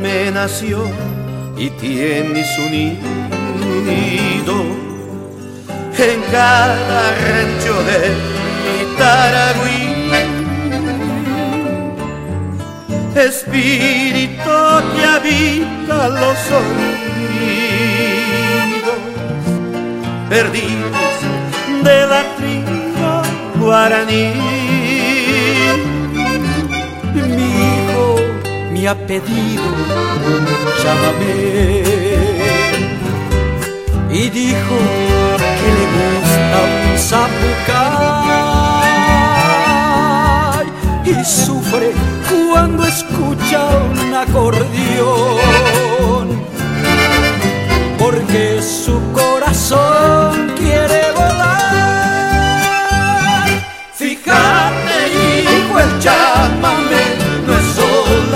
[0.00, 0.88] Chamame nació
[1.56, 4.64] y tiene su nido
[5.98, 7.98] en cada rancho de
[8.64, 9.90] mi Taragüí.
[13.14, 14.58] Espíritu
[14.96, 16.80] que habita los sonidos
[20.30, 21.14] perdidos
[21.82, 24.59] de la tribu guaraní.
[28.80, 29.62] Me ha pedido
[30.82, 31.82] chamamé
[34.10, 34.76] y dijo
[35.58, 37.84] que le gusta un zapucay
[41.04, 41.88] y sufre
[42.30, 43.60] cuando escucha
[43.92, 44.68] un acordeón
[47.98, 52.40] porque su corazón quiere volar.
[53.92, 56.59] Fíjate, hijo, el es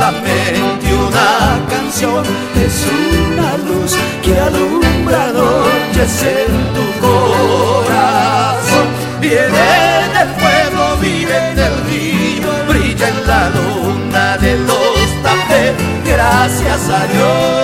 [0.04, 2.24] solamente una canción,
[2.56, 2.86] es
[3.32, 8.86] una luz que alumbra noches en tu corazón.
[9.20, 9.66] Viene
[10.14, 15.72] del pueblo, vive en el río, brilla en la luna de los tapés.
[16.04, 17.63] Gracias a Dios,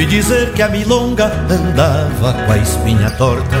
[0.00, 3.56] Ouvi dizer que a milonga andava com a espinha torta.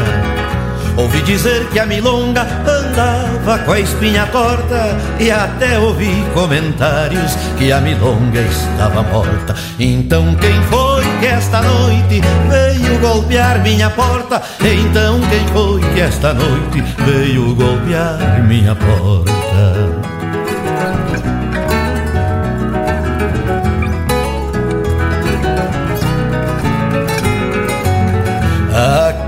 [0.96, 7.70] Ouvi dizer que a milonga andava com a espinha torta e até ouvi comentários que
[7.70, 9.54] a milonga estava morta.
[9.78, 14.40] Então quem foi que esta noite veio golpear minha porta?
[14.60, 20.19] Então quem foi que esta noite veio golpear minha porta?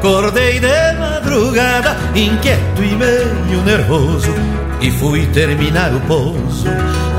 [0.03, 4.35] Acordei de madrugada, inquieto e meio nervoso,
[4.81, 6.67] e fui terminar o pouso,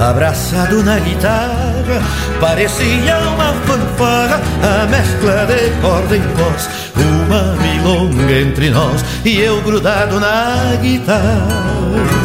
[0.01, 2.01] abraçado na guitarra.
[2.41, 9.61] Parecia uma fanfarra, a mescla de corda em voz, uma milonga entre nós e eu
[9.61, 12.22] grudado na guitarra.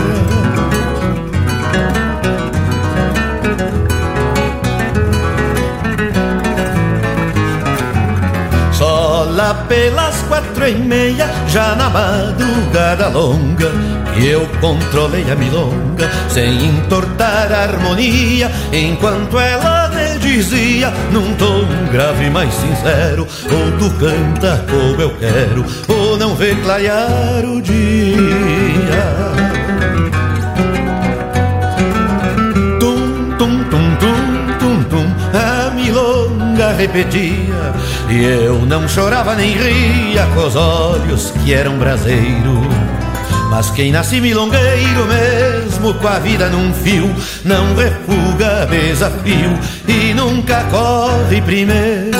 [9.38, 13.70] Lá pelas quatro e meia, já na madrugada longa,
[14.12, 21.64] que eu controlei a milonga, sem entortar a harmonia, enquanto ela me dizia, num tom
[21.92, 29.37] grave mais sincero, ou tu canta como eu quero, ou não vê clarear o dia.
[36.78, 37.74] Repetia
[38.08, 42.62] e eu não chorava nem ria com os olhos que eram braseiro.
[43.50, 47.12] Mas quem nasce milongueiro mesmo com a vida num fio
[47.44, 49.58] não refuga desafio
[49.88, 52.16] e nunca corre primeiro.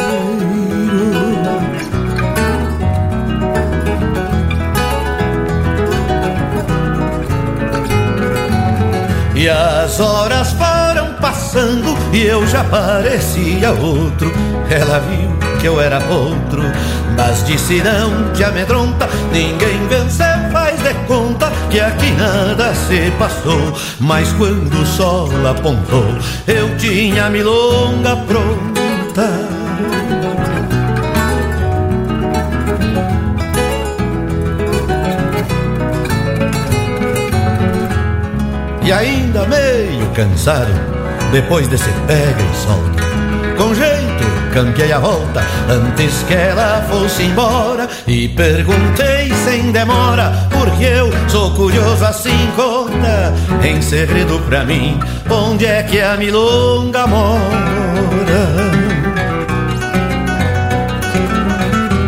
[9.36, 10.52] E as horas
[11.58, 14.32] passando e eu já parecia outro.
[14.70, 16.62] Ela viu que eu era outro,
[17.16, 23.76] mas disse não te amedronta, ninguém vence faz de conta que aqui nada se passou.
[23.98, 26.14] Mas quando o sol apontou,
[26.46, 29.58] eu tinha milonga pronta.
[38.84, 40.97] E ainda meio cansado,
[41.32, 43.02] depois desse pega e solta,
[43.56, 44.08] com jeito
[44.58, 47.88] cambiei a volta antes que ela fosse embora.
[48.06, 52.50] E perguntei sem demora, porque eu sou curioso assim?
[52.56, 54.98] Conta, em segredo pra mim,
[55.30, 57.38] onde é que a milonga mora.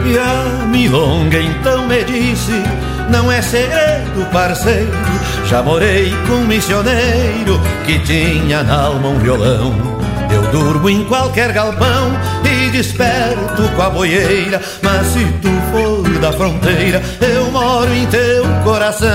[0.07, 2.63] E a milonga então me disse,
[3.09, 4.91] não é segredo, parceiro,
[5.47, 10.01] já morei com um missioneiro que tinha na alma um violão.
[10.33, 12.13] Eu durmo em qualquer galpão
[12.45, 14.61] e desperto com a boieira.
[14.83, 19.09] Mas se tu for da fronteira, eu moro em teu coração.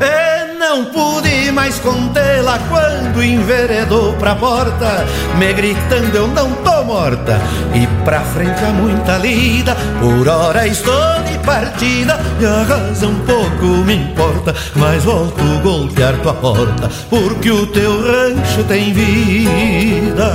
[0.00, 5.06] E não pude mais contê-la quando enveredou pra porta,
[5.38, 7.40] me gritando eu não tô morta.
[7.74, 13.66] E pra frente há muita lida, por hora estou de partida, e a razão pouco
[13.84, 20.32] me importa, mas volto golpear tua porta, porque o teu rancho tem vida.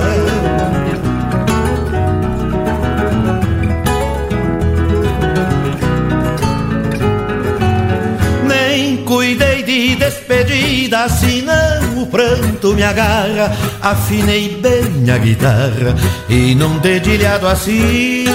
[9.70, 13.56] De despedida, senão o pranto me agarra.
[13.80, 15.96] Afinei bem a guitarra
[16.28, 18.26] e num dedilhado assim.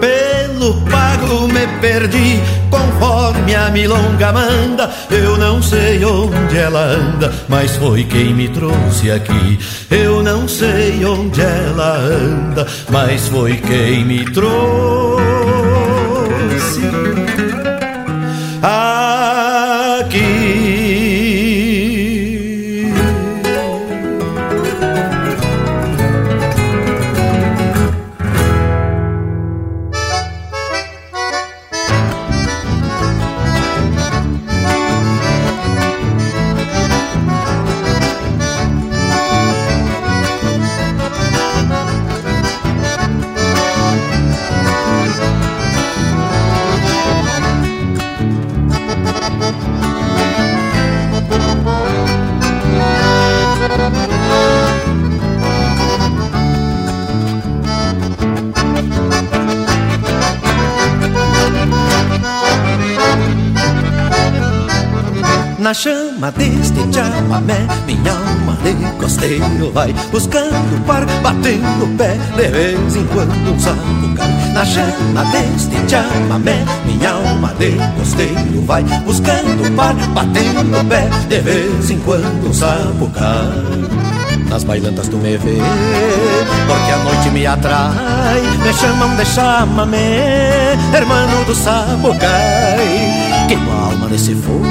[0.00, 4.90] Pelo pago me perdi, conforme a milonga manda.
[5.10, 9.58] Eu não sei onde ela anda, mas foi quem me trouxe aqui.
[9.90, 15.39] Eu não sei onde ela anda, mas foi quem me trouxe
[65.70, 72.48] Na chama deste chamamé, minha alma de costeiro vai buscando par, batendo o pé, de
[72.48, 74.52] vez em quando um sapo cai.
[74.52, 81.38] Na chama deste chamamé, minha alma de costeiro vai buscando par, batendo o pé, de
[81.38, 84.00] vez em quando um sapo cai.
[84.48, 85.58] Nas bailantas tu me vê,
[86.66, 93.46] porque a noite me atrai, me chamam de chamamé, hermano do sapucai.
[93.46, 94.64] Queimo a alma nesse fogo,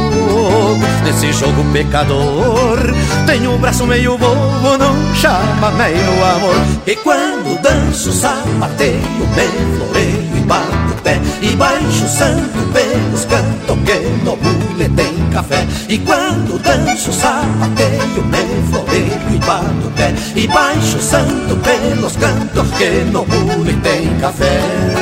[1.03, 2.79] nesse jogo pecador.
[3.25, 6.55] Tenho o braço meio bobo, não chama meio amor.
[6.85, 11.19] E quando danço, sapateio, me floreio e bato pé.
[11.41, 15.65] E baixo santo pelos canto que no bule tem café.
[15.87, 20.13] E quando danço, sapateio, me floreio e bato pé.
[20.35, 24.98] E baixo santo pelos cantos que no bule tem café.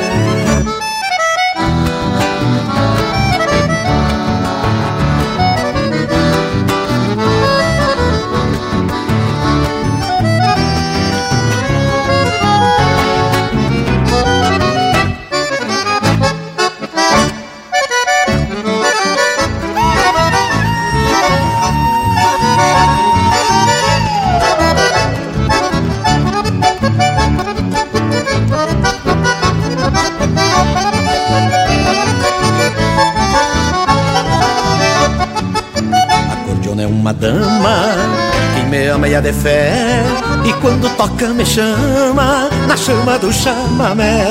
[39.22, 40.04] De fé.
[40.46, 44.24] E quando toca me chama na chama do chamamé.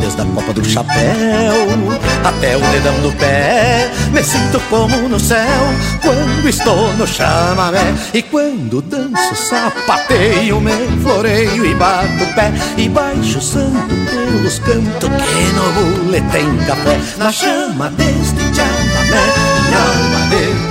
[0.00, 1.54] Desde a copa do chapéu
[2.24, 5.62] até o dedão do pé Me sinto como no céu
[6.00, 7.94] quando estou no chamamé.
[8.14, 10.72] E quando danço sapateio, me
[11.02, 12.52] floreio e bato o pé.
[12.76, 16.98] E baixo santo pelos cantos que no bule tem café.
[17.18, 18.75] Na chama deste de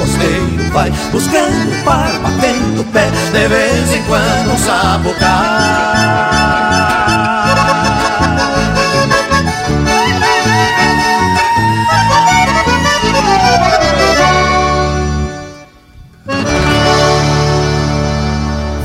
[0.05, 6.45] costeiro vai buscando par, batendo pé, de vez em quando um sapo cai.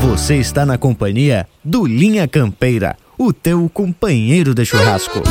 [0.02, 5.22] Você está na companhia do Linha Campeira, o teu companheiro de churrasco.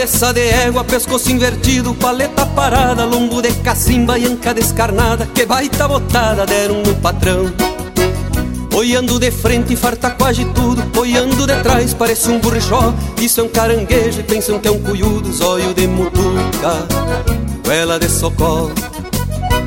[0.00, 5.86] Cabeça de égua, pescoço invertido, paleta parada, lombo de cacimba e anca descarnada, que baita
[5.86, 7.52] botada deram no patrão.
[8.74, 12.94] Olhando de frente, farta quase tudo, olhando de trás, parece um burrichó.
[13.20, 16.88] Isso é um caranguejo e pensam que é um cuiudo, zóio de mutuca,
[17.62, 18.70] goela de socó.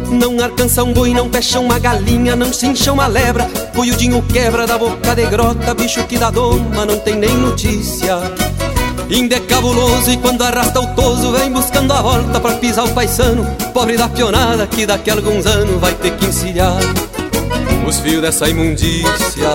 [0.10, 3.48] Não alcança um boi, não fecha uma galinha, não cincha uma lebra.
[3.76, 8.18] Cuiudinho quebra da boca de grota, bicho que dá doma, não tem nem notícia.
[9.14, 12.90] Inde é cabuloso e quando arrasta o toso Vem buscando a volta pra pisar o
[12.96, 13.46] paisano.
[13.72, 16.80] Pobre da pionada que daqui a alguns anos Vai ter que encilhar
[17.88, 19.50] os fios dessa imundícia.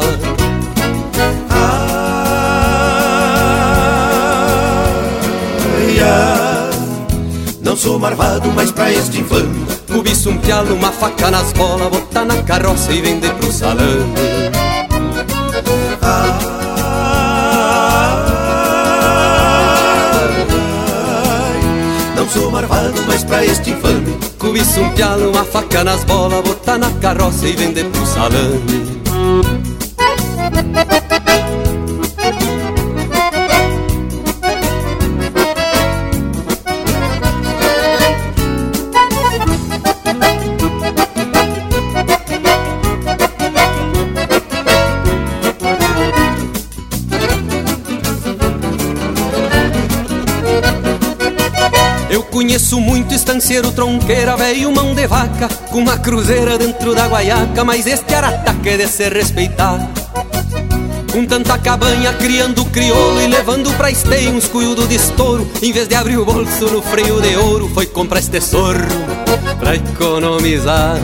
[5.75, 6.71] Ai, ai,
[7.61, 12.25] Não sou marvado, mas pra este infame Cobiço um pialo, uma faca nas bolas Botar
[12.25, 14.58] na carroça e vender pro salame
[22.29, 26.91] Sou marvado, mas pra este infame Cobiço um pialo, uma faca nas bolas Botar na
[26.93, 28.99] carroça e vender pro salame
[52.69, 57.87] Conheço muito estanceiro, tronqueira, velho mão de vaca Com uma cruzeira dentro da guaiaca Mas
[57.87, 59.91] este arataque é de se respeitar.
[61.11, 65.89] Com tanta cabanha criando crioulo E levando pra esteio uns cuiudo de estouro Em vez
[65.89, 68.85] de abrir o bolso no freio de ouro Foi comprar este sorro
[69.59, 70.99] pra economizar.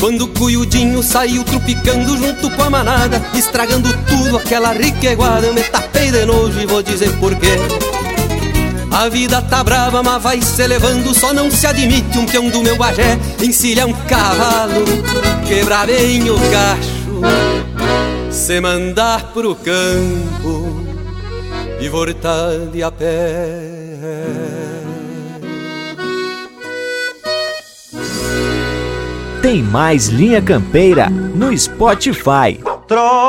[0.00, 5.54] Quando o cuiudinho saiu trupicando junto com a manada Estragando tudo, aquela rica iguada Eu
[5.54, 7.91] me tapei de nojo e vou dizer porquê
[8.92, 11.14] a vida tá brava, mas vai se levando.
[11.14, 14.84] Só não se admite um peão do meu bagé encilhar um cavalo,
[15.46, 17.22] quebrar bem o cacho,
[18.30, 20.82] se mandar pro campo
[21.80, 23.72] e voltar de a pé.
[29.40, 32.60] Tem mais Linha Campeira no Spotify.
[32.86, 33.22] Tropa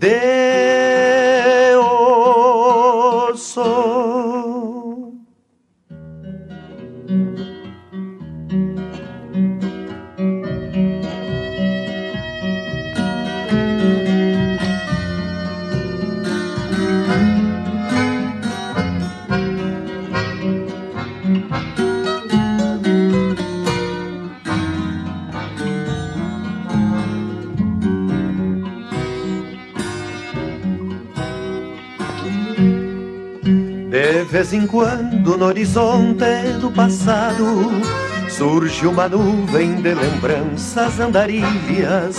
[0.00, 0.49] de
[34.30, 37.44] vez em quando no horizonte do passado
[38.28, 42.16] surge uma nuvem de lembranças andarilhas,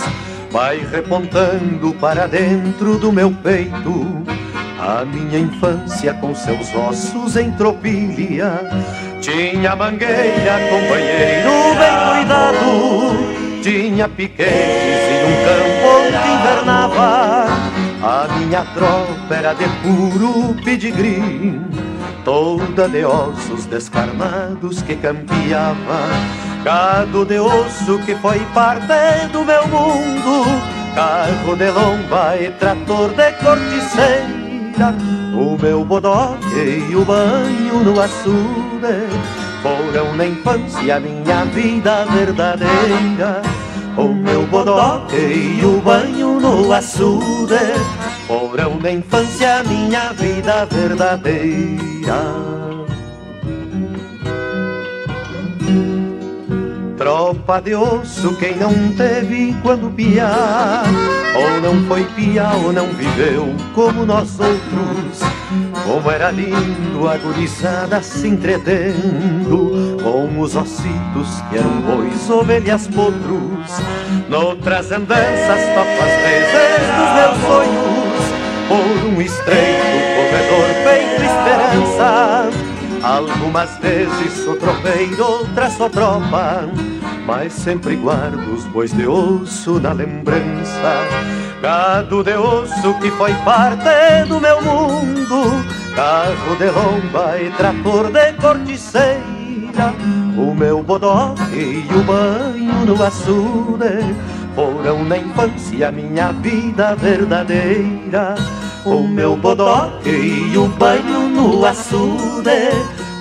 [0.50, 4.22] vai repontando para dentro do meu peito
[4.78, 8.60] a minha infância com seus ossos em tropilha.
[9.22, 17.46] Tinha mangueira, companheiro bem cuidado, tinha piquetes e um campo onde invernava.
[18.02, 21.60] A minha tropa era de puro pedigree,
[22.24, 26.00] toda de ossos descarnados que campeava.
[26.64, 30.44] Gado de osso que foi parte do meu mundo,
[30.94, 34.94] carro de lomba e trator de corticeira.
[35.34, 39.08] O meu bodoque e o banho no açude
[39.62, 43.42] foram na infância minha vida verdadeira.
[43.96, 47.58] O meu bodoque e o banho no açude
[48.26, 52.71] Foram na infância minha vida verdadeira
[57.02, 60.84] Tropa de osso, quem não teve quando piar,
[61.34, 65.18] ou não foi piar ou não viveu como nós outros.
[65.84, 73.82] Como era lindo a gurizada se entretendo com os ossitos que eram bois, ovelhas, potros.
[74.28, 78.22] Noutras andanças, topas vezes dos meus sonhos,
[78.68, 80.51] por um estreito corredor
[83.12, 86.66] Algumas vezes sou tropeiro, outras sou tropa,
[87.26, 90.94] mas sempre guardo os bois de osso na lembrança.
[91.60, 95.62] Gado de osso que foi parte do meu mundo,
[95.94, 99.92] carro de lomba e trator de corticeira.
[100.34, 104.16] O meu bodoque e o banho no açude
[104.54, 108.36] foram na infância minha vida verdadeira.
[108.84, 112.70] O meu bodoque e o banho no açude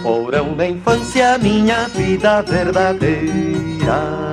[0.01, 4.31] Foram na infância minha vida verdadeira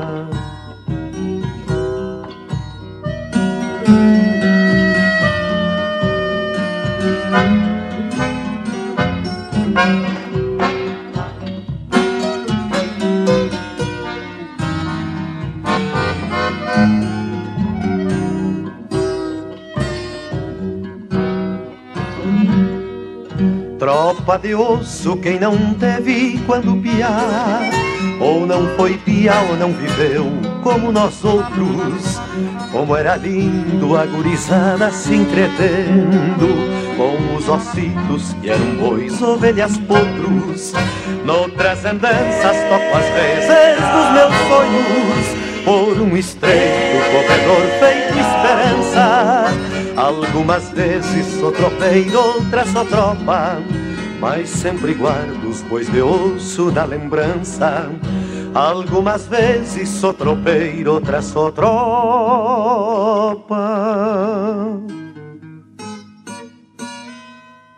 [23.88, 27.62] Tropa de osso, quem não teve quando piar,
[28.20, 30.26] ou não foi piar ou não viveu
[30.62, 32.20] como nós outros.
[32.70, 36.54] Como era lindo a gurizada se entretendo
[36.98, 40.74] com os ossitos que eram bois, ovelhas, potros.
[41.24, 49.44] Noutras andanças toco as vezes dos meus sonhos por um estreito corredor feito esperança.
[49.96, 53.62] Algumas vezes sou tropeiro, outras sou tropa
[54.20, 57.90] mas sempre guardo os bois de osso da lembrança.
[58.54, 61.76] Algumas vezes sou tropeiro, outras sou tropa.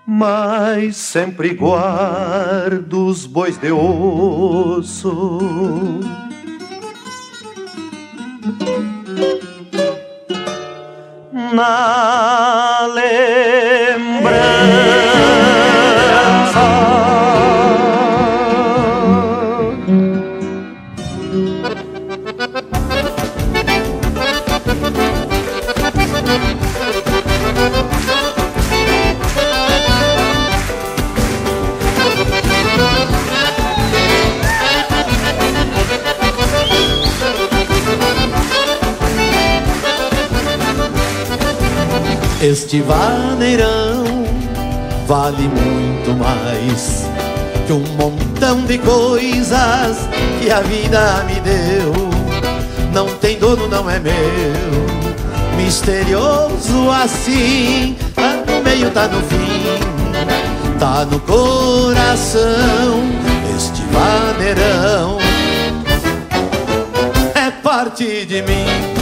[0.07, 5.39] Mas sempre guardo os bois de osso.
[11.33, 13.70] Na lembrança.
[42.43, 44.03] Este vaneirão
[45.07, 47.07] vale muito mais
[47.67, 50.09] que um montão de coisas
[50.41, 51.93] que a vida me deu.
[52.95, 54.15] Não tem dono, não é meu.
[55.59, 62.41] Misterioso assim, tá no meio, tá no fim, tá no coração.
[63.55, 65.19] Este vaneirão
[67.35, 69.00] é parte de mim.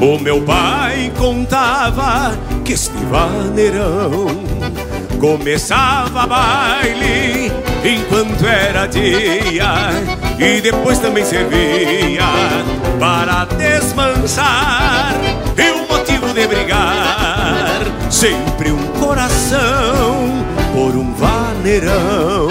[0.00, 4.44] O meu pai contava que este vaneirão
[5.18, 7.50] começava baile
[7.82, 9.90] enquanto era dia
[10.38, 12.28] e depois também servia
[13.00, 15.14] para desmanchar
[15.56, 17.80] e o motivo de brigar.
[18.10, 20.44] Sempre um coração
[20.74, 22.48] por um vaneirão.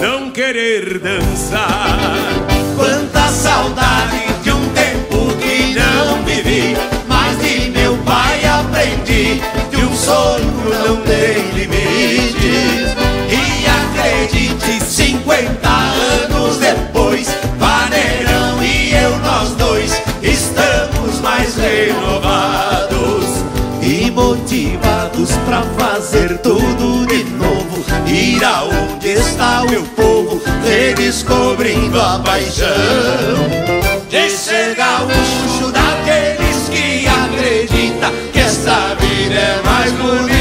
[0.00, 1.68] Não querer dançar
[2.76, 4.31] quanta saudade
[21.72, 23.44] renovados
[23.80, 27.82] e motivados para fazer tudo de novo.
[28.06, 32.68] Ir aonde está o meu povo, redescobrindo a paixão
[34.10, 40.31] de ser gaúcho daqueles que acredita que essa vida é mais bonita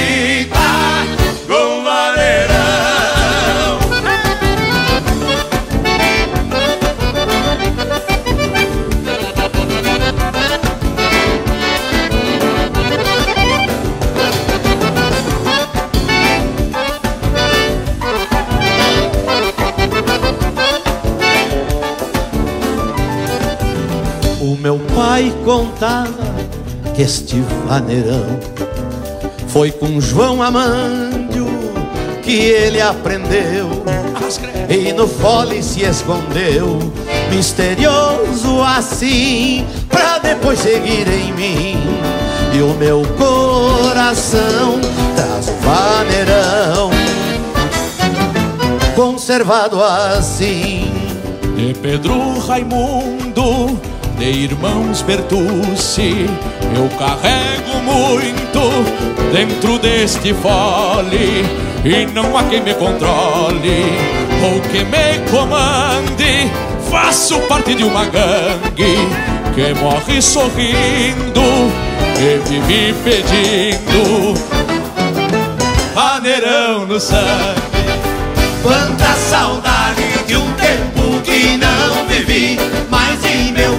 [25.22, 26.34] pai contava
[26.96, 28.40] que este vaneirão
[29.50, 31.46] foi com João Amândio
[32.24, 33.70] que ele aprendeu
[34.68, 36.80] e no fole se escondeu,
[37.30, 41.78] misterioso assim, pra depois seguir em mim.
[42.54, 44.80] E o meu coração
[45.16, 46.90] traz o vaneirão,
[48.96, 50.90] conservado assim.
[51.56, 53.80] De Pedro Raimundo,
[54.22, 56.28] de irmãos Bertucci,
[56.76, 58.70] eu carrego muito
[59.34, 61.44] dentro deste fole
[61.84, 63.84] e não há quem me controle
[64.44, 66.52] ou que me comande.
[66.92, 68.96] Faço parte de uma gangue
[69.56, 71.42] que morre sorrindo
[72.20, 74.36] e vive pedindo
[75.96, 77.60] maneirão no sangue.
[78.62, 80.01] Quanta saudade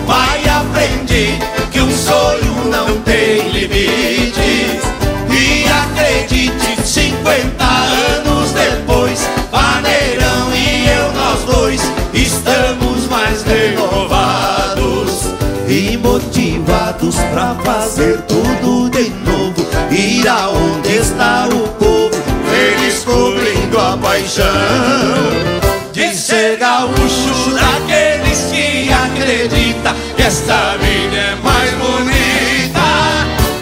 [0.06, 1.38] pai aprendi
[1.70, 4.82] que um sonho não tem limites.
[5.30, 11.80] E acredite, 50 anos depois, Paneirão e eu, nós dois,
[12.12, 15.24] estamos mais renovados
[15.68, 19.66] e motivados pra fazer tudo de novo.
[19.90, 22.10] Ir aonde está o povo,
[22.50, 25.52] eles cobrindo a paixão
[25.92, 27.91] de ser gaúcho acredita
[30.22, 32.80] que esta vida é mais bonita.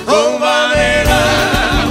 [0.05, 1.91] Com vaneirão,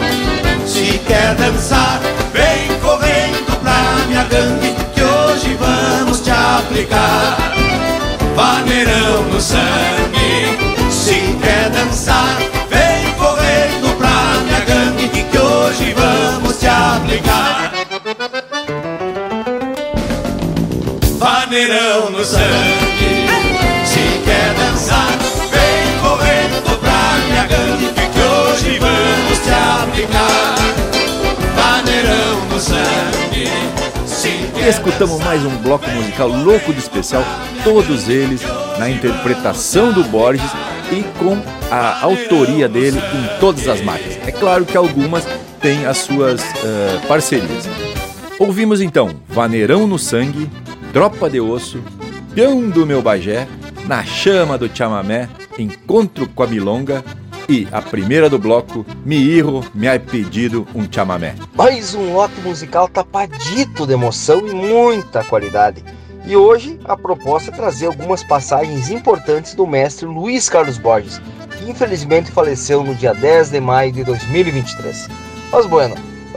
[0.67, 1.99] se quer dançar,
[2.31, 7.37] vem correndo pra minha gangue que hoje vamos te aplicar.
[8.35, 12.37] Vaneirão no sangue, se quer dançar,
[12.69, 17.71] vem correndo pra minha gangue que hoje vamos te aplicar.
[21.17, 22.98] Vaneirão no sangue,
[34.67, 37.23] Escutamos mais um bloco musical louco de especial,
[37.63, 38.41] todos eles
[38.77, 40.49] na interpretação do Borges
[40.91, 41.37] e com
[41.69, 44.17] a autoria dele em todas as marcas.
[44.25, 45.25] É claro que algumas
[45.59, 47.67] têm as suas eh, parcerias.
[48.37, 50.49] Ouvimos então Vaneirão no Sangue,
[50.93, 51.83] Tropa de Osso,
[52.33, 53.47] Peão do Meu Bagé,
[53.85, 55.27] Na Chama do Chamamé,
[55.57, 57.03] Encontro com a Milonga
[57.49, 61.33] e a primeira do bloco, Me Irro, Me Ai Pedido um Chamamé.
[61.55, 65.83] Mais um lote musical tapadito de emoção e muita qualidade.
[66.27, 71.19] E hoje a proposta é trazer algumas passagens importantes do mestre Luiz Carlos Borges,
[71.57, 75.09] que infelizmente faleceu no dia 10 de maio de 2023.
[75.51, 75.95] Mas bueno,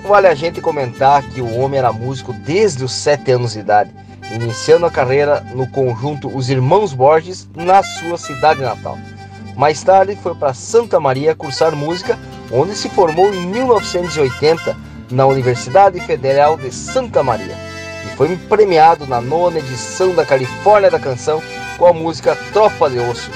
[0.09, 3.91] vale a gente comentar que o homem era músico desde os 7 anos de idade,
[4.35, 8.97] iniciando a carreira no conjunto Os Irmãos Borges na sua cidade natal.
[9.57, 12.18] Mais tarde foi para Santa Maria cursar música,
[12.50, 14.76] onde se formou em 1980
[15.11, 17.72] na Universidade Federal de Santa Maria
[18.05, 21.42] e foi premiado na nona edição da Califórnia da Canção
[21.78, 23.30] com a música Tropa de Osso,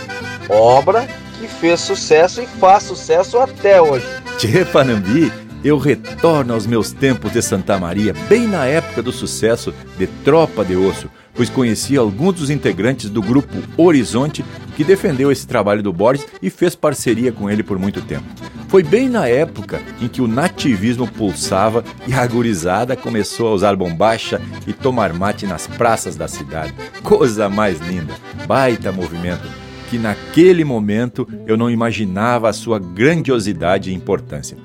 [0.48, 1.06] obra
[1.38, 4.06] que fez sucesso e faz sucesso até hoje.
[4.38, 9.74] Tchê Panambi, eu retorno aos meus tempos de Santa Maria, bem na época do sucesso
[9.98, 15.46] de Tropa de Osso, pois conheci alguns dos integrantes do grupo Horizonte que defendeu esse
[15.46, 18.24] trabalho do Borges e fez parceria com ele por muito tempo.
[18.68, 23.76] Foi bem na época em que o nativismo pulsava e a gurizada começou a usar
[23.76, 26.74] bombacha e tomar mate nas praças da cidade.
[27.02, 28.12] Coisa mais linda,
[28.46, 29.46] baita movimento,
[29.88, 34.58] que naquele momento eu não imaginava a sua grandiosidade e importância.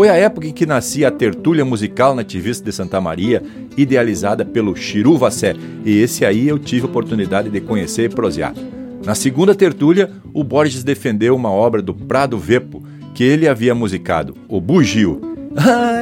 [0.00, 3.42] Foi a época em que nascia a tertúlia musical nativista de Santa Maria,
[3.76, 8.54] idealizada pelo Chiru Vassé, e esse aí eu tive a oportunidade de conhecer e prosear.
[9.04, 12.82] Na segunda tertúlia, o Borges defendeu uma obra do Prado Vepo,
[13.14, 15.20] que ele havia musicado, o Bugio.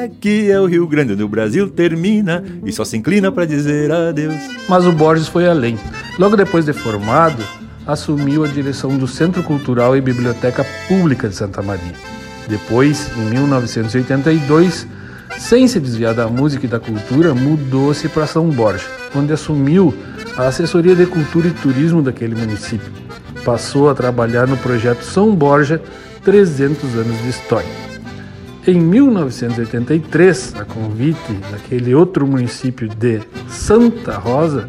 [0.04, 4.38] Aqui é o Rio Grande do Brasil, termina e só se inclina para dizer adeus.
[4.68, 5.76] Mas o Borges foi além.
[6.20, 7.42] Logo depois de formado,
[7.84, 12.17] assumiu a direção do Centro Cultural e Biblioteca Pública de Santa Maria.
[12.48, 14.86] Depois, em 1982,
[15.38, 19.94] sem se desviar da música e da cultura, mudou-se para São Borja, onde assumiu
[20.36, 22.90] a assessoria de cultura e turismo daquele município.
[23.44, 25.80] Passou a trabalhar no projeto São Borja
[26.24, 27.88] 300 anos de história.
[28.66, 34.66] Em 1983, a convite daquele outro município de Santa Rosa,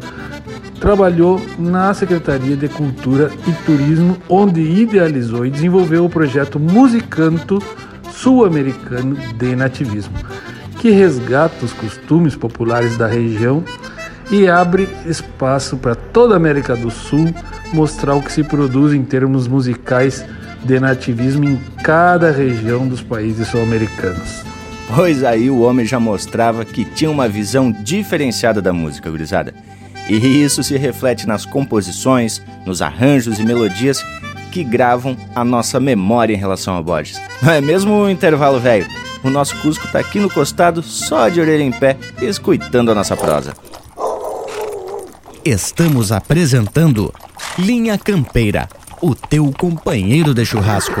[0.80, 7.62] trabalhou na Secretaria de Cultura e Turismo, onde idealizou e desenvolveu o projeto Musicanto
[8.10, 10.14] Sul-Americano de Nativismo,
[10.78, 13.62] que resgata os costumes populares da região
[14.30, 17.32] e abre espaço para toda a América do Sul
[17.72, 20.24] mostrar o que se produz em termos musicais
[20.64, 24.42] de nativismo em cada região dos países sul-americanos.
[24.94, 29.54] Pois aí o homem já mostrava que tinha uma visão diferenciada da música, gurizada.
[30.10, 34.04] E isso se reflete nas composições, nos arranjos e melodias
[34.50, 37.22] que gravam a nossa memória em relação a Borges.
[37.40, 38.88] Não é mesmo o intervalo velho?
[39.22, 43.16] O nosso Cusco tá aqui no costado, só de orelha em pé, escutando a nossa
[43.16, 43.54] prosa.
[45.44, 47.14] Estamos apresentando
[47.56, 48.68] Linha Campeira,
[49.00, 51.00] o teu companheiro de churrasco.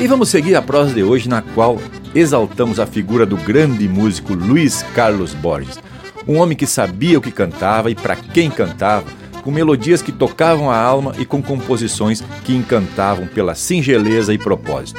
[0.00, 1.78] E vamos seguir a prosa de hoje, na qual
[2.14, 5.78] exaltamos a figura do grande músico Luiz Carlos Borges.
[6.26, 9.04] Um homem que sabia o que cantava e para quem cantava,
[9.42, 14.98] com melodias que tocavam a alma e com composições que encantavam pela singeleza e propósito.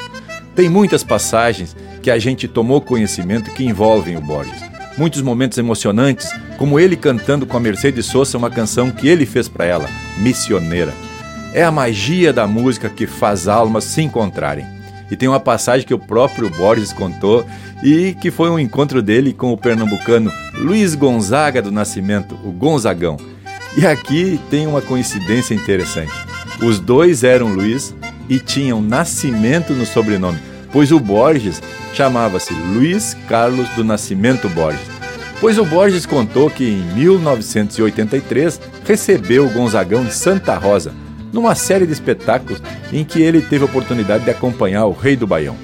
[0.54, 4.62] Tem muitas passagens que a gente tomou conhecimento que envolvem o Borges.
[4.96, 9.48] Muitos momentos emocionantes, como ele cantando com a Mercedes Sosa uma canção que ele fez
[9.48, 9.88] para ela,
[10.18, 10.94] Missioneira.
[11.52, 14.81] É a magia da música que faz almas se encontrarem.
[15.12, 17.44] E tem uma passagem que o próprio Borges contou
[17.84, 23.18] e que foi um encontro dele com o pernambucano Luiz Gonzaga do Nascimento, o Gonzagão.
[23.76, 26.14] E aqui tem uma coincidência interessante.
[26.62, 27.94] Os dois eram Luiz
[28.26, 30.38] e tinham Nascimento no sobrenome,
[30.72, 31.60] pois o Borges
[31.92, 34.80] chamava-se Luiz Carlos do Nascimento Borges.
[35.42, 40.94] Pois o Borges contou que em 1983 recebeu o Gonzagão em Santa Rosa,
[41.32, 42.62] numa série de espetáculos
[42.92, 45.56] em que ele teve a oportunidade de acompanhar o Rei do Baião.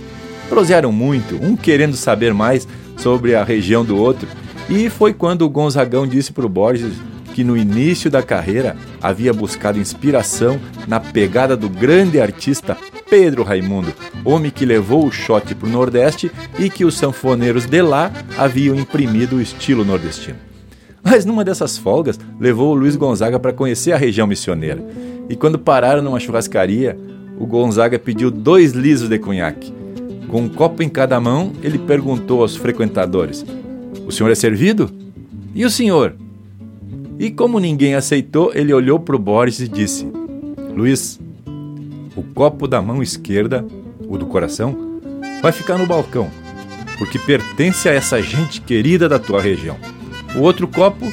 [0.48, 2.66] Prosearam muito, um querendo saber mais
[2.96, 4.26] sobre a região do outro,
[4.68, 6.94] e foi quando o Gonzagão disse para o Borges
[7.34, 12.76] que no início da carreira havia buscado inspiração na pegada do grande artista
[13.08, 13.94] Pedro Raimundo,
[14.24, 18.74] homem que levou o shot para o Nordeste e que os sanfoneiros de lá haviam
[18.74, 20.47] imprimido o estilo nordestino.
[21.02, 24.82] Mas numa dessas folgas, levou o Luiz Gonzaga para conhecer a região missioneira
[25.28, 26.98] e quando pararam numa churrascaria,
[27.38, 29.72] o Gonzaga pediu dois lisos de conhaque.
[30.26, 33.44] Com um copo em cada mão, ele perguntou aos frequentadores:
[34.06, 34.90] O senhor é servido?
[35.54, 36.14] E o senhor?
[37.18, 40.08] E como ninguém aceitou, ele olhou para o Borges e disse:
[40.74, 41.20] Luiz,
[42.16, 43.64] o copo da mão esquerda,
[44.08, 45.00] o do coração,
[45.42, 46.30] vai ficar no balcão,
[46.96, 49.76] porque pertence a essa gente querida da tua região.
[50.38, 51.12] O outro copo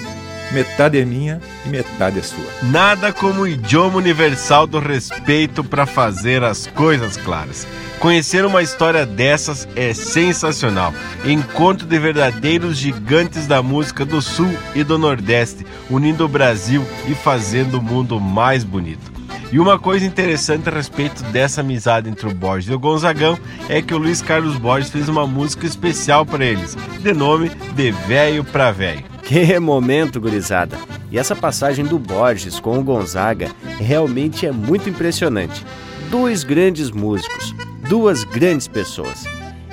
[0.51, 2.45] metade é minha e metade é sua.
[2.61, 7.67] Nada como o idioma universal do respeito para fazer as coisas claras.
[7.99, 10.93] Conhecer uma história dessas é sensacional.
[11.25, 17.15] Encontro de verdadeiros gigantes da música do Sul e do Nordeste, unindo o Brasil e
[17.15, 19.15] fazendo o mundo mais bonito.
[19.51, 23.37] E uma coisa interessante a respeito dessa amizade entre o Borges e o Gonzagão
[23.69, 27.91] é que o Luiz Carlos Borges fez uma música especial para eles, de nome De
[27.91, 29.14] Velho para Velho.
[29.25, 30.77] Que momento, gurizada!
[31.11, 33.49] E essa passagem do Borges com o Gonzaga
[33.79, 35.65] realmente é muito impressionante.
[36.11, 37.55] Dois grandes músicos,
[37.89, 39.25] duas grandes pessoas.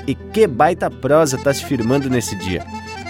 [0.07, 2.65] E que baita prosa está se firmando nesse dia.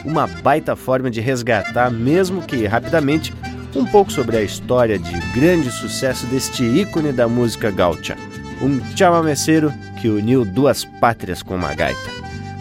[0.05, 3.32] Uma baita forma de resgatar, mesmo que rapidamente,
[3.76, 8.16] um pouco sobre a história de grande sucesso deste ícone da música gaúcha.
[8.61, 12.11] Um chamameceiro que uniu duas pátrias com uma gaita.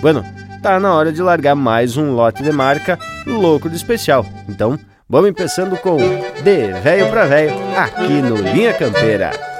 [0.01, 0.23] Bueno,
[0.61, 4.25] tá na hora de largar mais um lote de marca louco de especial.
[4.47, 5.97] Então, vamos começando com
[6.43, 9.50] De Velho pra Velho, aqui no Linha Campeira.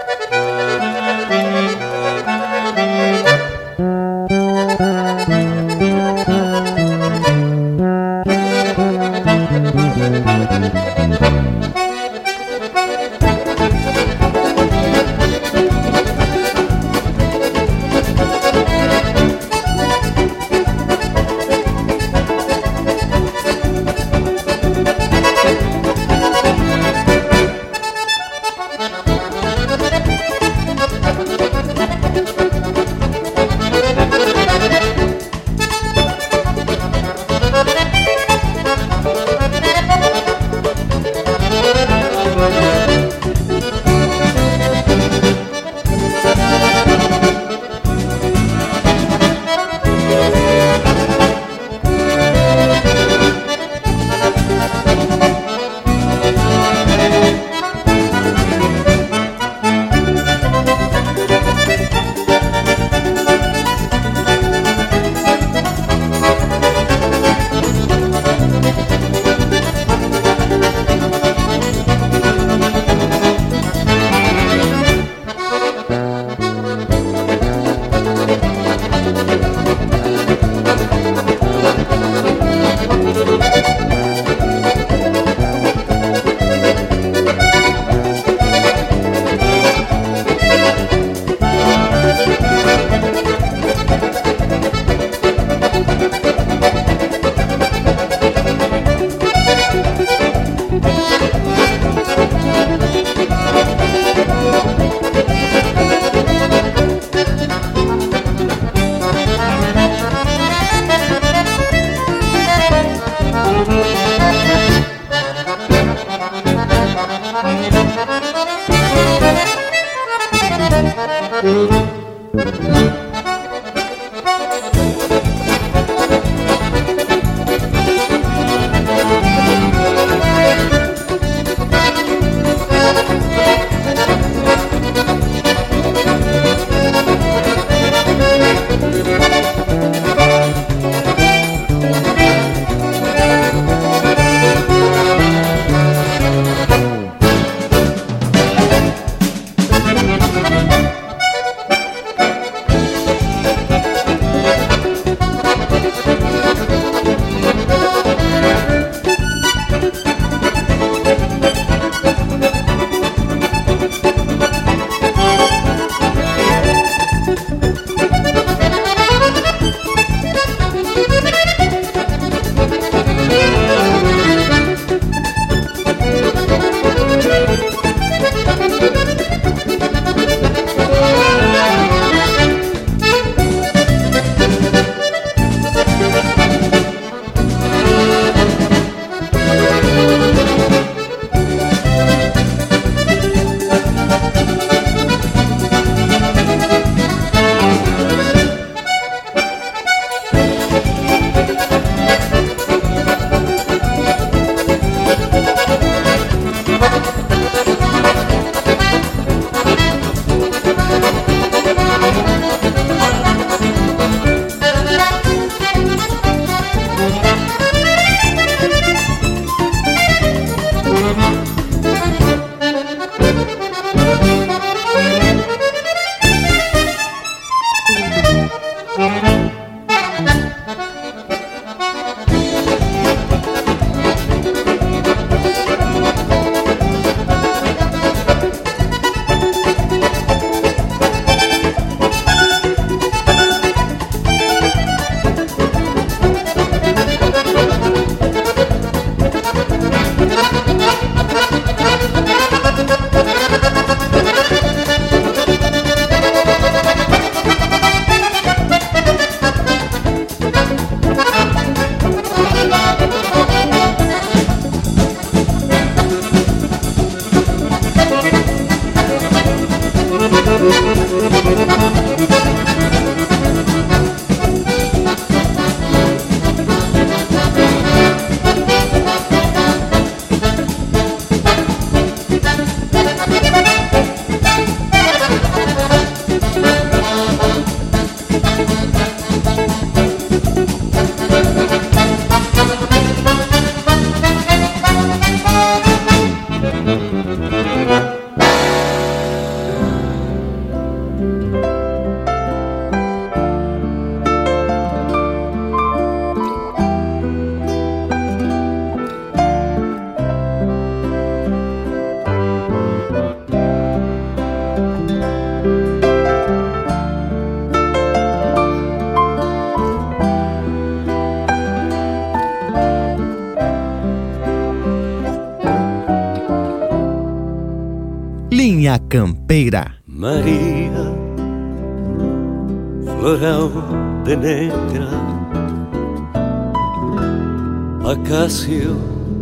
[338.52, 338.98] Acácio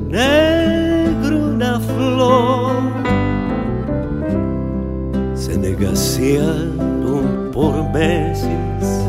[0.07, 2.75] negro na flor,
[5.33, 9.07] se negaciaram por meses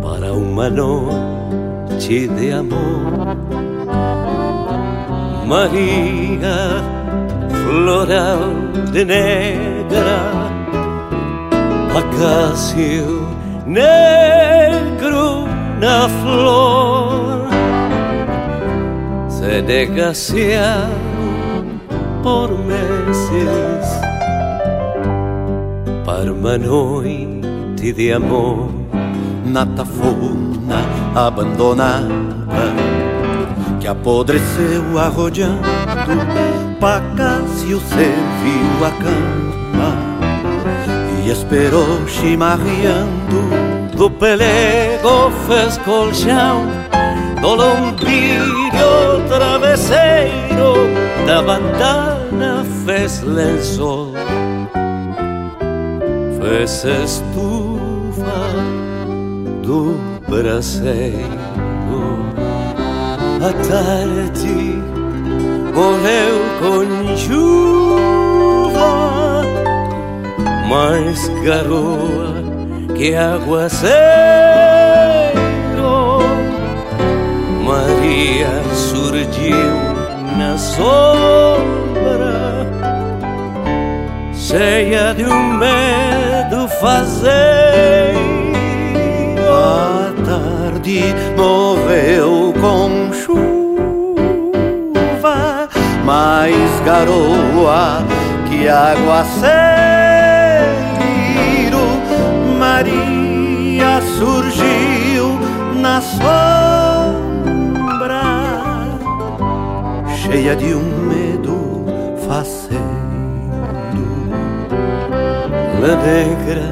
[0.00, 3.34] para uma noite de amor.
[5.44, 6.80] Maria,
[7.50, 8.38] floral
[8.92, 10.20] de negra,
[11.98, 13.26] acácio
[13.66, 15.48] negro
[15.80, 17.43] na flor,
[19.54, 20.88] se negaciaram
[22.24, 23.86] por meses
[26.04, 28.68] para uma noite de amor
[29.44, 30.82] na tafona
[31.14, 32.08] abandonada
[33.80, 35.62] que apodreceu arrodeando
[36.80, 39.96] Pacácio serviu a cama
[41.24, 43.96] e esperou chimarreando.
[43.96, 46.66] Do pelego fez colchão,
[47.40, 49.03] do lombilho
[49.34, 50.74] travesseiro,
[51.26, 54.12] da bandana fez lençol,
[56.40, 58.40] fez estufa
[59.62, 59.98] do
[60.28, 61.44] braseiro.
[63.42, 64.82] A tarde
[65.74, 68.92] morreu com chuva,
[70.68, 72.34] mais garoa
[72.96, 73.94] que aguaceiro.
[77.64, 78.73] Maria
[79.24, 79.76] surgiu
[80.36, 82.34] na sombra,
[84.34, 87.34] cheia de um medo fazeiro.
[89.48, 93.38] A tarde morreu com chuva,
[96.04, 98.02] mais garoa
[98.48, 99.54] que aguaceiro.
[102.58, 105.38] Maria surgiu
[105.80, 106.53] na sombra,
[110.34, 111.84] cheia de um medo
[112.26, 112.82] faceiro.
[115.80, 116.66] La negra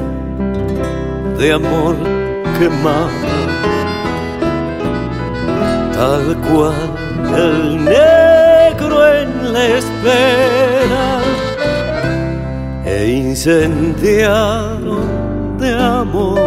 [1.37, 1.95] de amor
[2.59, 3.37] quemada,
[5.93, 6.89] tal cual
[7.37, 11.21] el negro en la espera,
[12.85, 12.97] e
[13.29, 15.07] incendiaron
[15.57, 16.37] de amor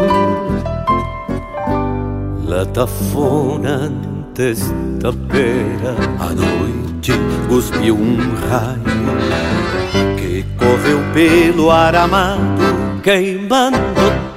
[2.47, 4.59] la tafona antes
[4.99, 5.95] da pera.
[6.19, 7.13] A noite
[7.49, 8.17] cuspiu um
[8.49, 13.79] raio que correu pelo aramado, queimando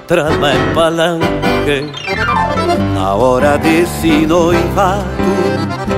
[0.08, 1.92] trama e palanque.
[2.94, 5.08] Na hora desse noivado,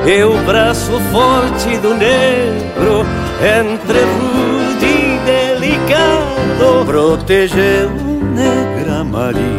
[0.05, 3.05] E o braço forte do negro,
[3.39, 7.89] entre rude e delicado, protegeu
[8.33, 9.51] negra Maria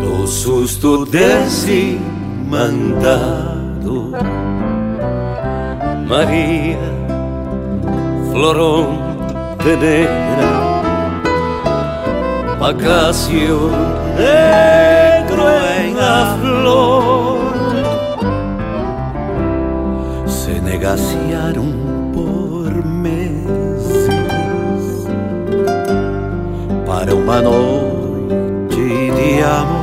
[0.00, 2.00] do susto desse
[2.52, 4.12] mandado.
[6.06, 6.78] Maria,
[8.30, 9.12] florão
[9.62, 10.50] gente negra,
[12.58, 13.70] Pacasio
[14.16, 15.42] negro
[15.78, 17.38] en la flor,
[20.26, 21.72] se negaciaron
[22.12, 24.08] por meses
[26.86, 29.81] para uma noite de amor.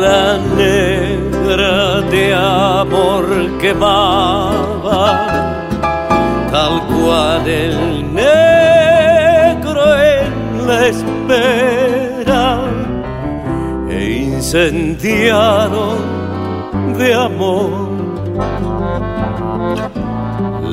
[0.00, 3.26] La negra de amor
[3.60, 5.04] quemaba,
[6.52, 12.60] tal cual el negro en la espera,
[13.90, 14.00] e
[14.34, 15.98] incendiaron
[16.96, 17.88] de amor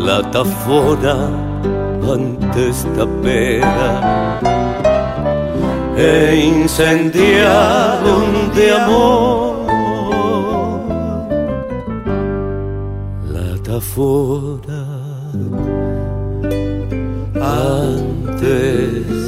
[0.06, 1.16] la tafona
[2.14, 4.40] ante esta pena
[5.98, 9.66] e incendiaron de amor
[13.32, 14.84] la tafona
[17.42, 19.26] antes.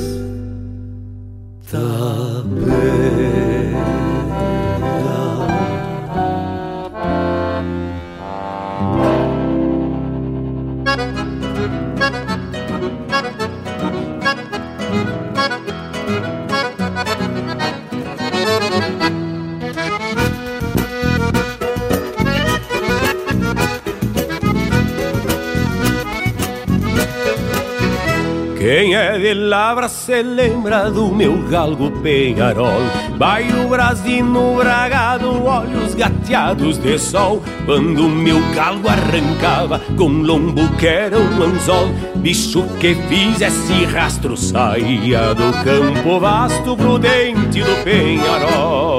[30.07, 32.79] Se lembra do meu galgo penharol.
[33.17, 37.43] Vai o brasino bragado, olhos gateados de sol.
[37.65, 41.89] Quando meu galgo arrancava com lombo que era um anzol.
[42.15, 48.96] Bicho que fizesse rastro saía do campo vasto prudente do penharol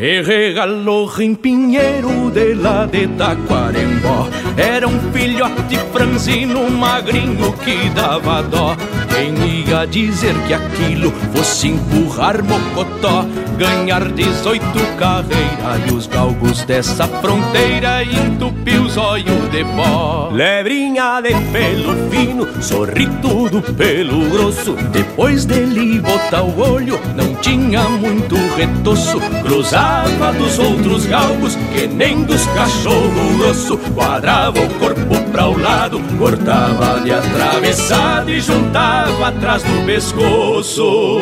[0.00, 4.26] me regalou rimpinheiro de lá de Taquarembó.
[4.56, 8.74] Era um filhote franzino magrinho que dava dó.
[9.10, 13.26] Quem ia dizer que aquilo fosse empurrar mocotó
[13.60, 14.62] Ganhar 18
[14.96, 20.30] carreira e os galgos dessa fronteira Entupir os olhos de pó.
[20.32, 24.72] Lebrinha de pelo fino, sorrido do pelo grosso.
[24.90, 29.20] Depois dele botar o olho, não tinha muito retoço.
[29.42, 33.76] Cruzava dos outros galgos que nem dos cachorro grosso.
[33.94, 41.20] Quadrava o corpo pra o lado, cortava de atravessado E juntava atrás do pescoço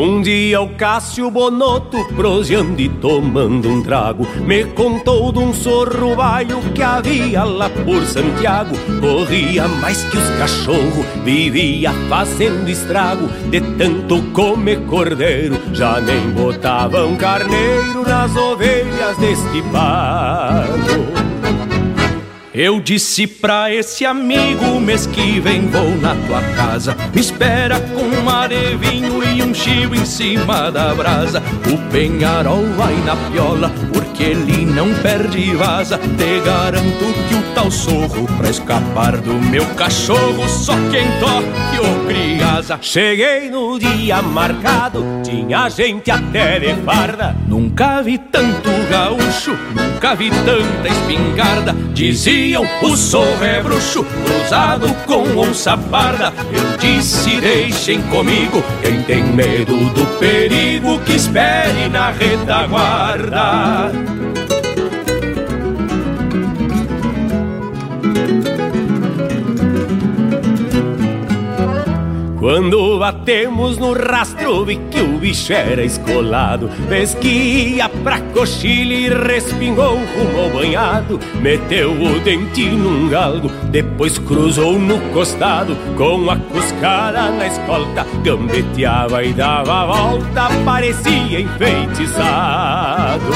[0.00, 6.16] Um dia o Cássio Bonotto, proseando e tomando um trago, me contou de um sorro
[6.16, 8.74] baio que havia lá por Santiago.
[8.98, 17.14] Corria mais que os cachorros, vivia fazendo estrago, de tanto comer cordeiro, já nem botavam
[17.16, 21.19] carneiro nas ovelhas deste pago.
[22.62, 26.94] Eu disse pra esse amigo, mês que vem vou na tua casa.
[27.14, 31.42] Me espera com um mar de vinho e um chivo em cima da brasa.
[31.66, 35.96] O penharol vai na piola, porque ele não perde vaza.
[35.96, 42.06] Te garanto que o tal sorro, pra escapar do meu cachorro, só quem toque o
[42.06, 42.78] criasa.
[42.82, 47.34] Cheguei no dia marcado, tinha gente até de farda.
[47.48, 51.74] Nunca vi tanto gaúcho, nunca vi tanta espingarda.
[51.92, 56.32] Dizia diziam o sorro é bruxo cruzado com onça parda.
[56.52, 63.92] Eu disse deixem comigo quem tem medo do perigo que espere na retaguarda.
[72.50, 76.68] Quando batemos no rastro vi que o bicho era escolado.
[76.88, 77.28] Fez que
[77.76, 81.20] ia pra coxilha e respingou rumo ao banhado.
[81.40, 85.76] Meteu o dente num galgo, depois cruzou no costado.
[85.96, 93.30] Com a cuscada na escolta, gambeteava e dava a volta Parecia enfeitiçado.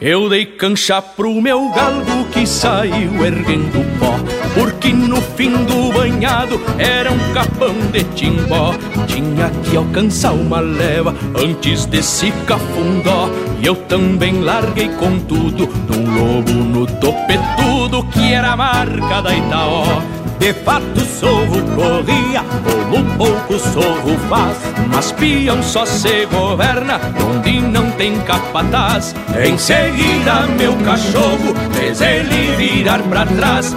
[0.00, 4.19] Eu dei cancha pro meu galgo que saiu erguendo pó
[4.54, 8.74] Porque no fim do banhado era um capão de timbó.
[9.06, 13.30] Tinha que alcançar uma leva antes desse cafundó.
[13.60, 19.34] E eu também larguei com tudo num lobo no topetudo Que era a marca da
[19.34, 20.00] Itaó.
[20.40, 24.56] De fato sorro corria, como pouco sorro faz.
[24.88, 26.98] Mas peão só se governa,
[27.28, 29.14] onde não tem capataz.
[29.38, 33.76] Em seguida meu cachorro fez ele virar pra trás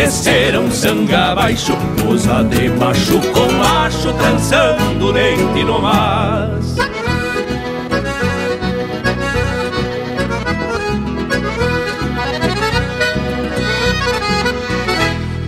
[0.00, 1.74] desceram sanga abaixo,
[2.08, 6.74] usa de macho com macho, trançando dente no mas.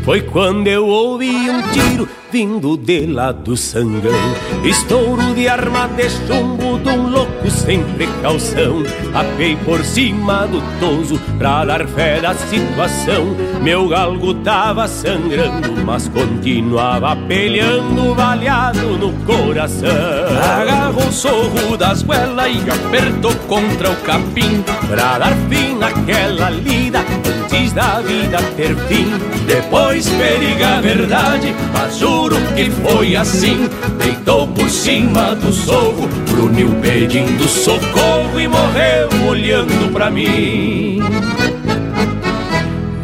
[0.04, 1.41] Foi quando eu ouvi
[1.72, 4.12] tiro vindo de lá do sangão.
[4.64, 8.82] Estouro de arma de chumbo de um louco sem precaução.
[9.14, 13.36] Apei por cima do toso pra dar fé da situação.
[13.62, 19.88] Meu galgo tava sangrando, mas continuava peleando Baleado no coração.
[20.58, 24.62] Agarrou o sorro das goelas e apertou contra o capim
[24.92, 29.06] Pra dar fim naquela lida antes da vida ter fim
[29.46, 33.70] Depois periga a verdade, mas juro que foi assim.
[33.96, 41.00] Deitou por cima do sorro, grunhiu pedindo socorro E morreu olhando pra mim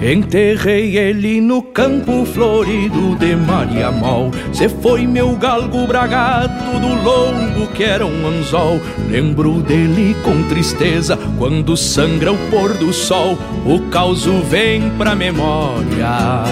[0.00, 7.66] Enterrei ele no campo florido de Maria Mal Se foi meu galgo bragado do longo
[7.74, 8.80] que era um anzol.
[9.08, 13.36] Lembro dele com tristeza quando sangra o pôr do sol.
[13.66, 16.44] O causo vem pra memória.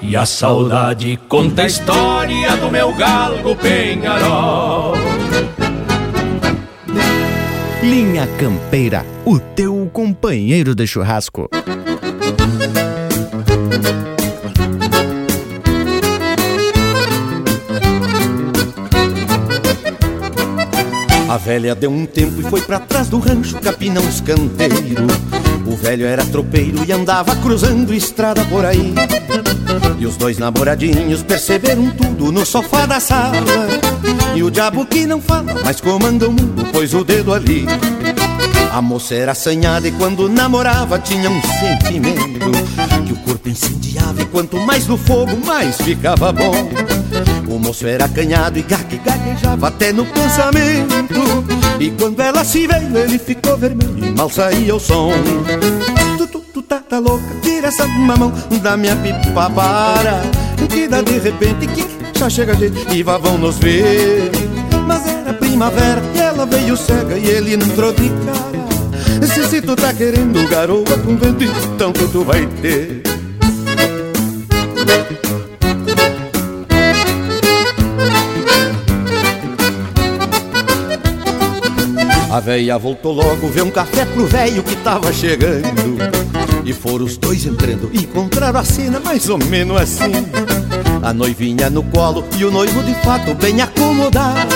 [0.00, 4.94] E a saudade conta a história do meu galgo penharol.
[7.82, 11.48] Linha Campeira, o teu companheiro de churrasco.
[21.32, 25.06] A velha deu um tempo e foi para trás do rancho capinar um escanteiro.
[25.66, 28.92] O velho era tropeiro e andava cruzando estrada por aí.
[29.98, 33.32] E os dois namoradinhos perceberam tudo no sofá da sala.
[34.36, 37.64] E o diabo que não fala, mas comanda o mundo, pôs o dedo ali.
[38.70, 42.50] A moça era assanhada e quando namorava tinha um sentimento
[43.06, 47.01] Que o corpo incendiava e quanto mais no fogo, mais ficava bom
[47.52, 51.44] O moço era acanhado e gague, gaguejava até no pensamento.
[51.78, 55.12] E quando ela se veio, ele ficou vermelho e mal saía o som.
[56.16, 60.22] Tu, tu, tu tá, tá louca, tira essa mamão da minha pipa para.
[60.66, 64.30] Que dá de repente, que já chega gente e vá vão nos ver.
[64.86, 69.26] Mas era primavera e ela veio cega e ele não entrou de cara.
[69.26, 73.11] Se, se tu tá querendo garoa com vento, então tu vai ter.
[82.32, 85.98] A véia voltou logo, ver um café pro velho que tava chegando.
[86.64, 90.10] E foram os dois entrando, encontraram a cena mais ou menos assim.
[91.02, 94.54] A noivinha no colo e o noivo de fato bem acomodado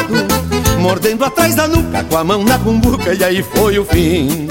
[0.81, 4.47] Mordendo atrás da nuca com a mão na cumbuca e aí foi o fim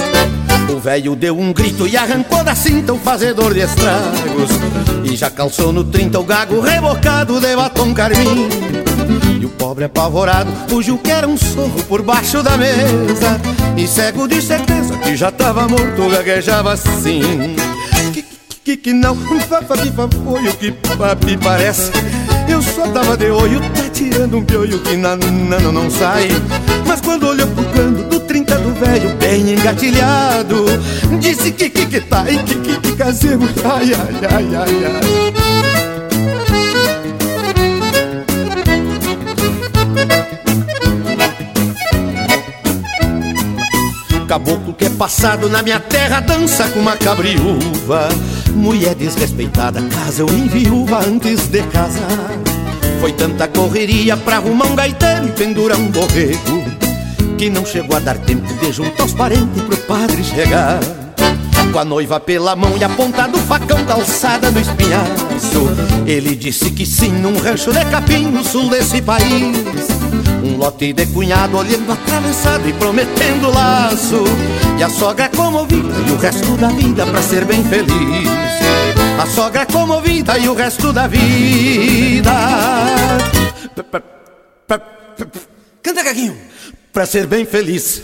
[0.69, 4.49] O velho deu um grito e arrancou da cinta o fazedor de estragos
[5.09, 8.49] E já calçou no trinta o gago rebocado de batom carmim
[9.45, 13.39] O pobre apavorado fugiu que era um sorro por baixo da mesa.
[13.77, 17.55] E cego de certeza que já tava morto gaguejava assim.
[18.63, 19.15] Que, que não
[19.47, 21.91] Fafa, foi o que papi parece.
[22.49, 26.27] Eu só tava de olho, tá tirando um pioio que na, não, não sai.
[26.87, 30.65] Mas quando olhou pro canto do 30 do velho, bem engatilhado
[31.19, 35.44] Disse que que que tá e que que que casemos Ai, ai, ai, ai, ai
[44.35, 48.09] Caboclo que é passado na minha terra dança com uma cabriúva.
[48.53, 52.31] Mulher desrespeitada, casa eu enviúva antes de casar.
[52.99, 56.63] Foi tanta correria pra arrumar um gaiteiro e pendurar um borrego
[57.37, 60.79] Que não chegou a dar tempo de juntar os parentes pro padre chegar
[61.75, 65.67] Com a noiva pela mão e a ponta do facão calçada no espinhaço.
[66.07, 69.57] Ele disse que sim num rancho de capim no sul desse país.
[70.41, 74.23] Um lote de cunhado olhando atravessado e prometendo laço.
[74.79, 78.29] E a sogra comovida e o resto da vida pra ser bem feliz.
[79.21, 82.31] A sogra comovida e o resto da vida.
[85.83, 86.37] Canta, Gaguinho!
[86.93, 88.01] Pra ser bem feliz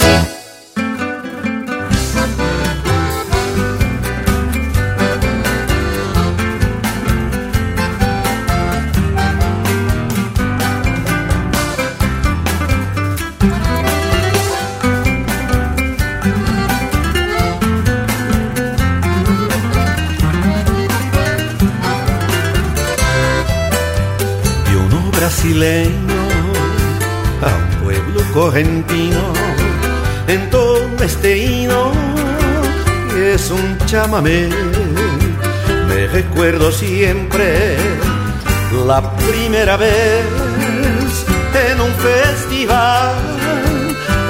[25.41, 26.21] brasileño
[27.41, 29.33] a un pueblo correntino
[30.27, 31.91] en todo este hino
[33.11, 34.49] que es un chamamé.
[35.87, 37.75] Me recuerdo siempre
[38.85, 40.23] la primera vez
[41.71, 43.15] en un festival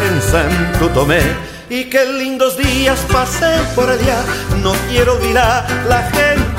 [0.07, 1.21] en Santo Tomé
[1.69, 4.23] y qué lindos días pasé por allá.
[4.63, 6.50] No quiero olvidar la gente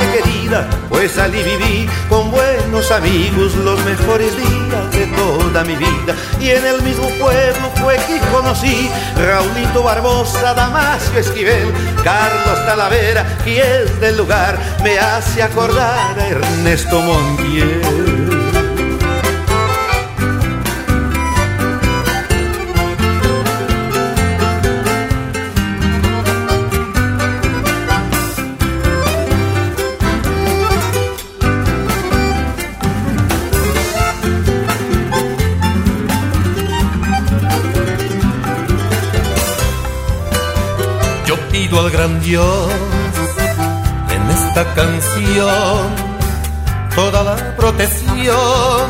[0.88, 6.14] pues allí viví con buenos amigos los mejores días de toda mi vida.
[6.40, 11.72] Y en el mismo pueblo fue que conocí Raulito Barbosa, Damasio Esquivel,
[12.04, 18.01] Carlos Talavera, y es del lugar me hace acordar a Ernesto Montiel.
[41.92, 42.70] Gran Dios
[44.10, 46.12] en esta canción.
[46.94, 48.84] Toda la protección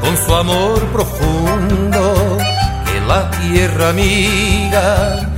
[0.00, 2.38] con su amor profundo
[2.86, 5.28] que la tierra amiga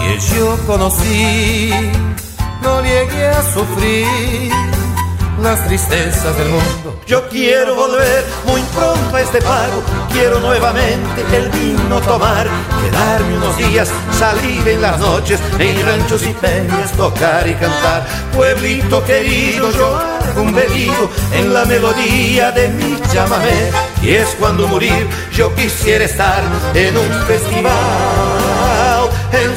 [0.00, 1.70] que yo conocí.
[2.62, 4.71] No llegue a sufrir
[5.42, 7.00] las tristezas del mundo.
[7.06, 9.82] Yo quiero volver muy pronto a este pago,
[10.12, 12.46] quiero nuevamente el vino tomar,
[12.82, 18.06] quedarme unos días, salir en las noches, en ranchos y peñas, tocar y cantar.
[18.34, 23.70] Pueblito querido, yo hago un pedido en la melodía de mi chamamé,
[24.00, 26.42] y es cuando morir yo quisiera estar
[26.74, 27.72] en un festival
[29.32, 29.56] en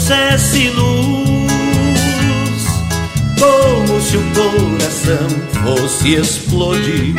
[0.00, 1.52] Trouxesse luz,
[3.38, 5.28] como se o coração
[5.62, 7.14] fosse explodir.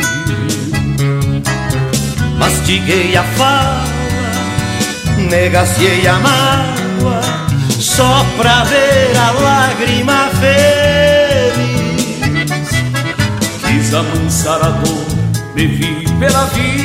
[2.38, 3.84] Mastiguei a fala,
[5.30, 7.20] negaciei a mágoa,
[7.78, 11.62] só pra ver a lágrima feliz.
[13.64, 15.06] Quis amansar a dor,
[15.54, 16.82] me vi pela vida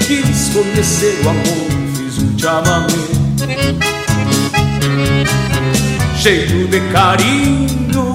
[0.00, 3.19] quis conhecer o amor, fiz um chamamé
[6.16, 8.12] Cheio de carinho,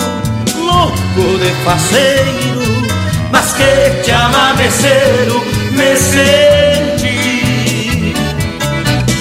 [0.57, 2.87] louco de faceiro
[3.31, 7.13] Mas que chamameceiro me senti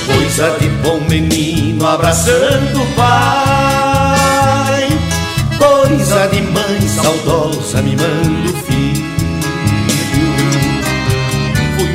[0.07, 3.85] Coisa de bom menino abraçando o pai
[5.59, 9.05] Coisa de mãe saudosa mimando o filho.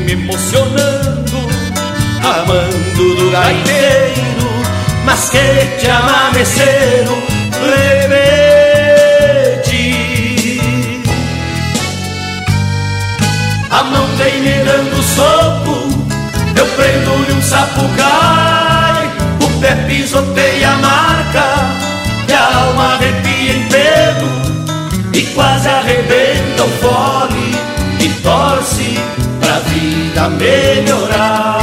[0.05, 0.88] Me emocionando,
[2.39, 4.49] amando do gaiteiro,
[5.03, 7.21] mas que te amameceiro,
[7.61, 8.39] rebete.
[13.69, 15.89] A mão vem me dando soco,
[16.55, 19.09] eu prendo-lhe um sapucai,
[19.43, 21.45] o pé pisoteia a marca,
[22.27, 24.31] e a alma arrepia em pelo,
[25.13, 27.55] e quase arrebenta o fole,
[27.99, 28.97] e torce
[29.41, 31.58] pra vida melhorar.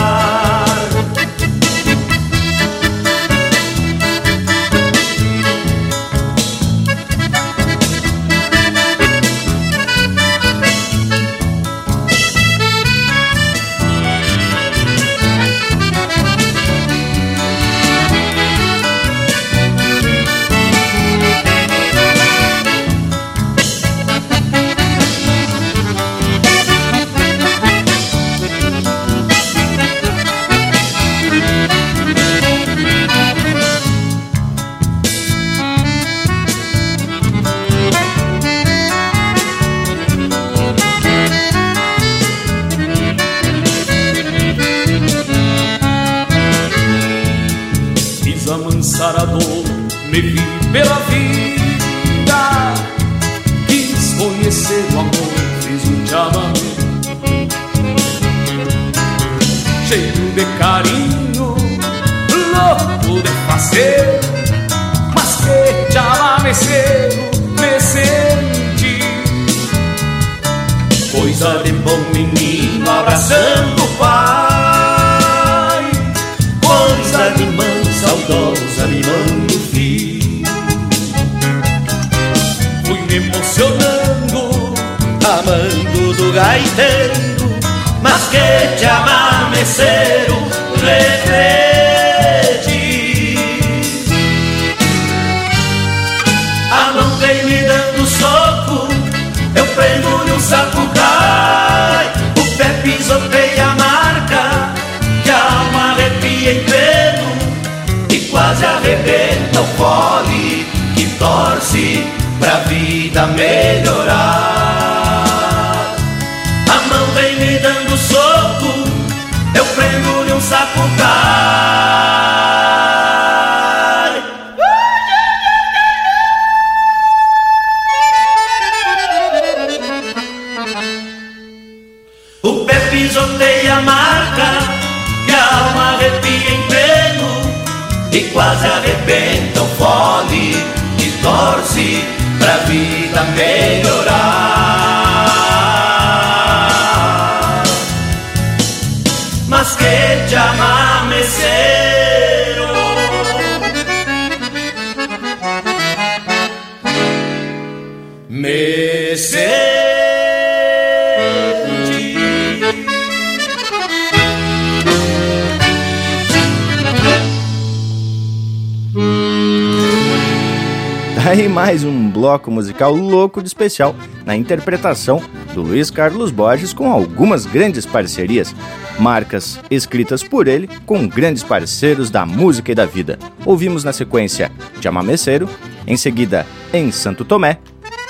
[171.57, 173.97] Mais um bloco musical louco de especial
[174.27, 175.23] na interpretação
[175.55, 178.55] do Luiz Carlos Borges com algumas grandes parcerias,
[178.99, 183.19] marcas escritas por ele com grandes parceiros da música e da vida.
[183.47, 184.53] Ouvimos na sequência
[184.83, 185.49] Chamameceiro,
[185.87, 187.59] em seguida Em Santo Tomé,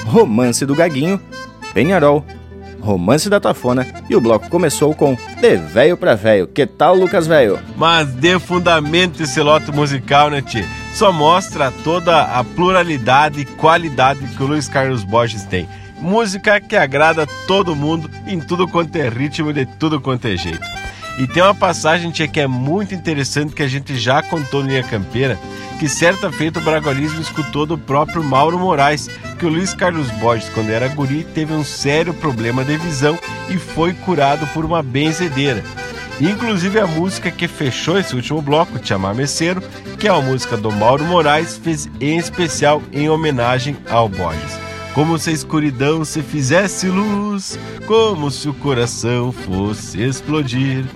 [0.06, 1.20] Romance do Gaguinho,
[1.72, 2.26] Penharol,
[2.80, 6.48] Romance da Tafona e o bloco começou com De Véio pra Véio.
[6.48, 7.60] Que tal, Lucas Véio?
[7.76, 10.64] Mas dê fundamento esse lote musical, né, Tio?
[10.96, 15.68] Só mostra toda a pluralidade e qualidade que o Luiz Carlos Borges tem.
[16.00, 20.66] Música que agrada todo mundo em tudo quanto é ritmo, de tudo quanto é jeito.
[21.18, 24.70] E tem uma passagem tia, que é muito interessante que a gente já contou no
[24.70, 25.38] Linha Campeira,
[25.78, 30.48] que certa feita o Bragualismo escutou do próprio Mauro Moraes, que o Luiz Carlos Borges,
[30.48, 33.18] quando era guri, teve um sério problema de visão
[33.50, 35.62] e foi curado por uma benzedeira.
[36.20, 39.62] Inclusive a música que fechou esse último bloco, Te Amar Meceiro,
[39.98, 44.58] que é a música do Mauro Moraes, fez em especial em homenagem ao Borges.
[44.94, 50.86] Como se a escuridão se fizesse luz, como se o coração fosse explodir.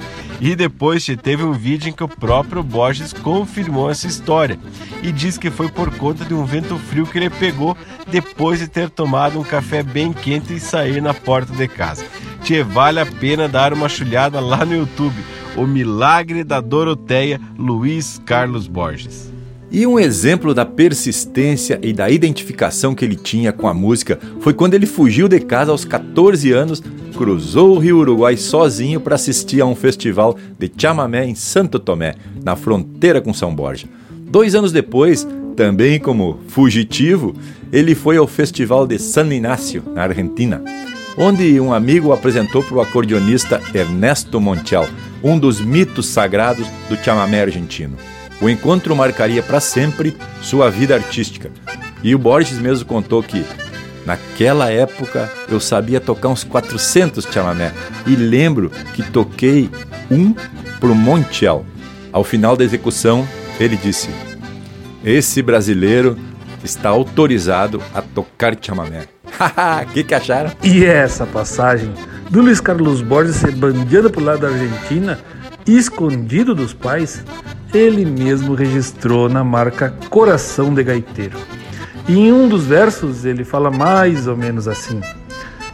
[0.40, 4.58] E depois teve um vídeo em que o próprio Borges confirmou essa história
[5.02, 7.76] e diz que foi por conta de um vento frio que ele pegou
[8.06, 12.06] depois de ter tomado um café bem quente e sair na porta de casa.
[12.50, 15.14] Tchê, vale a pena dar uma chulhada lá no YouTube.
[15.56, 19.32] O Milagre da Doroteia, Luiz Carlos Borges.
[19.70, 24.52] E um exemplo da persistência e da identificação que ele tinha com a música foi
[24.52, 26.82] quando ele fugiu de casa aos 14 anos,
[27.16, 32.16] cruzou o Rio Uruguai sozinho para assistir a um festival de chamamé em Santo Tomé,
[32.42, 33.86] na fronteira com São Borja.
[34.28, 35.24] Dois anos depois,
[35.54, 37.32] também como fugitivo,
[37.72, 40.60] ele foi ao Festival de San Inácio, na Argentina,
[41.22, 44.88] onde um amigo o apresentou para o acordeonista Ernesto Montiel,
[45.22, 47.94] um dos mitos sagrados do chamamé argentino.
[48.40, 51.50] O encontro marcaria para sempre sua vida artística.
[52.02, 53.44] E o Borges mesmo contou que,
[54.06, 57.70] naquela época, eu sabia tocar uns 400 chamamé
[58.06, 59.68] e lembro que toquei
[60.10, 60.34] um
[60.80, 61.66] pro Montiel.
[62.10, 63.28] Ao final da execução,
[63.60, 64.08] ele disse:
[65.04, 66.18] Esse brasileiro
[66.64, 69.19] está autorizado a tocar chamamé.
[69.38, 70.50] Haha, que que acharam?
[70.62, 71.92] E essa passagem
[72.30, 75.18] do Luiz Carlos Borges ser bandeado pro lado da Argentina,
[75.66, 77.24] escondido dos pais,
[77.72, 81.38] ele mesmo registrou na marca Coração de Gaiteiro.
[82.08, 85.00] E em um dos versos ele fala mais ou menos assim: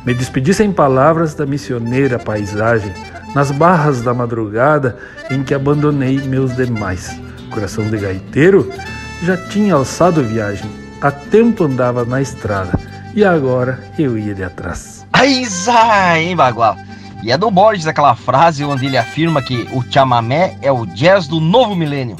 [0.05, 2.93] Me despedi sem palavras da missioneira paisagem,
[3.35, 4.97] nas barras da madrugada
[5.31, 7.11] em que abandonei meus demais.
[7.51, 8.71] Coração de Gaiteiro
[9.23, 10.71] já tinha alçado viagem,
[11.01, 12.79] há tempo andava na estrada,
[13.17, 15.07] e agora eu ia de atrás.
[15.11, 15.47] Aí,
[16.19, 16.77] hein, Bagual?
[17.23, 21.27] E é do Borges aquela frase onde ele afirma que o chamamé é o jazz
[21.27, 22.17] do novo milênio.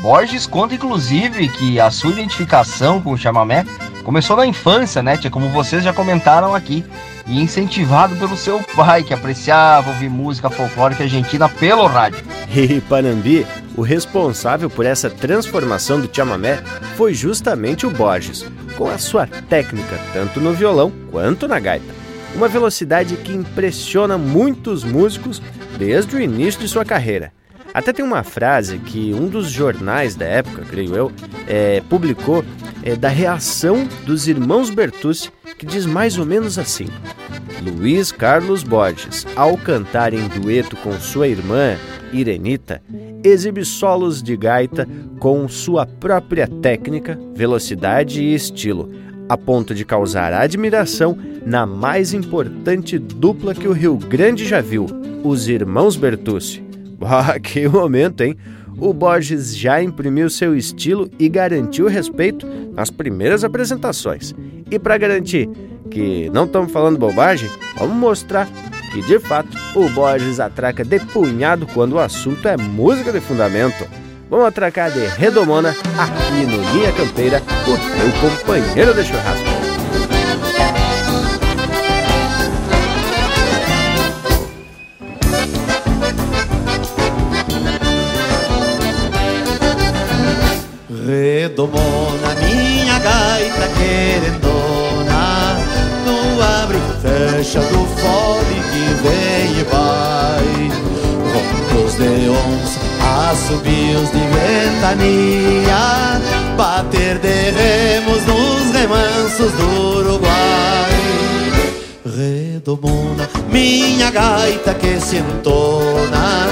[0.00, 3.66] Borges conta inclusive que a sua identificação com o chamamé
[4.04, 6.84] começou na infância, né, tia, como vocês já comentaram aqui,
[7.26, 12.24] e incentivado pelo seu pai, que apreciava ouvir música folclórica argentina pelo rádio.
[12.48, 13.46] E Panambi,
[13.76, 16.62] o responsável por essa transformação do chamamé
[16.96, 18.46] foi justamente o Borges,
[18.78, 21.98] com a sua técnica tanto no violão quanto na gaita
[22.34, 25.42] uma velocidade que impressiona muitos músicos
[25.76, 27.32] desde o início de sua carreira.
[27.72, 31.12] Até tem uma frase que um dos jornais da época, creio eu,
[31.46, 32.44] é, publicou
[32.82, 36.86] é, da reação dos irmãos Bertucci, que diz mais ou menos assim:
[37.62, 41.76] Luiz Carlos Borges, ao cantar em dueto com sua irmã
[42.12, 42.82] Irenita,
[43.22, 48.90] exibe solos de gaita com sua própria técnica, velocidade e estilo,
[49.28, 54.86] a ponto de causar admiração na mais importante dupla que o Rio Grande já viu,
[55.22, 56.66] os irmãos Bertucci.
[57.00, 58.36] Ah, que momento, hein?
[58.80, 64.34] o Borges já imprimiu seu estilo e garantiu respeito nas primeiras apresentações.
[64.70, 65.48] E para garantir
[65.90, 68.48] que não estamos falando bobagem, vamos mostrar
[68.92, 73.86] que de fato o Borges atraca de punhado quando o assunto é música de fundamento.
[74.30, 79.58] Vamos atracar de redomona aqui no Linha Campeira, o teu companheiro de churrasco.
[91.06, 95.56] Redomona, minha gaita querendona
[96.04, 97.97] No abre fecha do
[98.78, 100.70] que vem e vai
[101.32, 102.78] Roncos de onça,
[103.30, 106.20] assobios de ventania
[106.56, 110.28] Bater de remos nos remansos do Uruguai
[112.04, 116.48] Redomona, minha gaita que se entona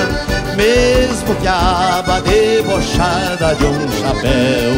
[0.57, 4.73] mesmo que a aba debochada de um chapéu.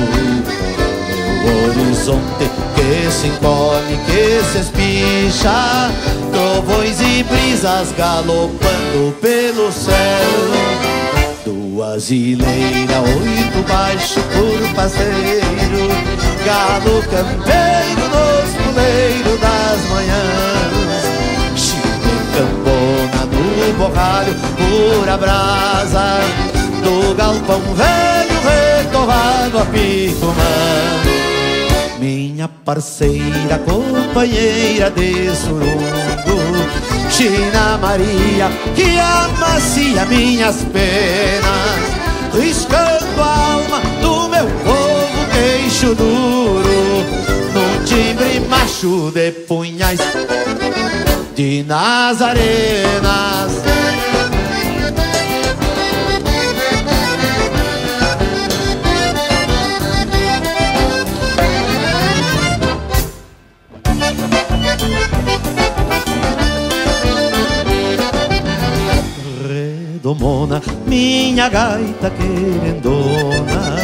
[1.45, 2.51] O horizonte
[2.89, 5.90] que se encolhe, que se espicha,
[6.32, 9.94] trovões e brisas galopando pelo céu.
[11.44, 15.89] Duas ilheiras, oito baixo por parceiro,
[16.47, 21.05] galo campeiro nos puleiros das manhãs,
[21.56, 26.20] Chile cambona no borralho, pura brasa,
[26.82, 31.38] do galpão velho retovado a picumã.
[31.99, 36.39] Minha parceira, companheira de surungo,
[37.11, 41.81] China Maria, que amacia minhas penas,
[42.33, 47.05] riscando a alma do meu povo queixo duro,
[47.53, 50.01] num timbre macho de punhais
[51.35, 52.39] de Nazarenas.
[70.19, 73.77] Redomona, minha gaita querendona,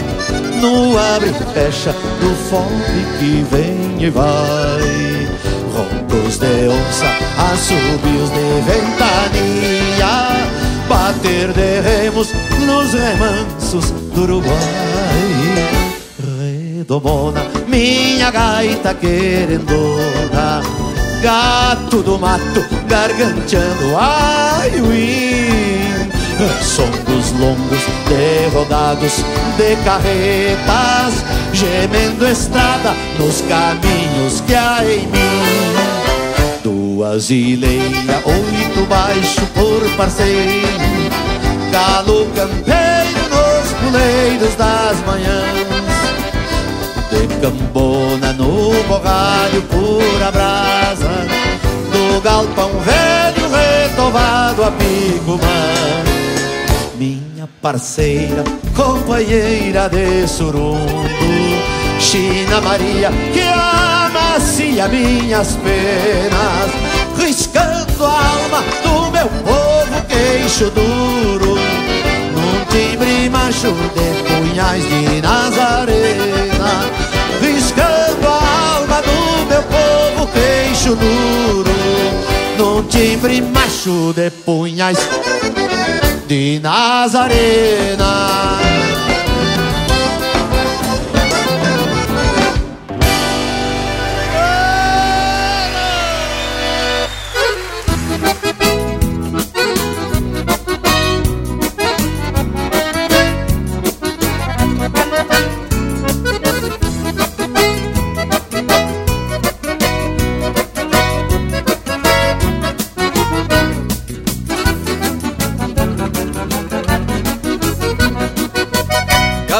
[0.61, 5.29] no abre e fecha do fome que vem e vai.
[5.73, 7.07] Roncos de onça,
[7.53, 10.13] assobios de ventania,
[10.89, 12.33] bater de remos
[12.67, 14.59] nos remansos do Uruguai.
[16.77, 20.63] Redomona, minha gaita querendona,
[21.23, 25.84] gato do mato, garganteando ai uim.
[26.63, 29.25] Som dos longos derrodados
[29.57, 35.75] de carretas, gemendo estrada nos caminhos que há em mim.
[36.63, 40.69] Duas ilheiras, oito baixo por parceiro,
[41.71, 45.75] galo campeiro nos puleiros das manhãs.
[47.11, 51.09] De cambona no borralho pura brasa
[51.93, 56.24] Do galpão velho retovado a picumã
[57.45, 58.43] Minha parceira,
[58.75, 60.79] companheira de surungo
[62.01, 66.71] China Maria, que amacia minhas penas
[67.19, 71.57] Riscando a alma do meu povo queixo duro.
[72.33, 76.81] Num timbre macho de punhais de Nazarena
[77.43, 81.75] Riscando a alma do meu povo queixo duro.
[82.57, 84.99] Num timbre macho de punhais
[86.61, 88.13] Nazarena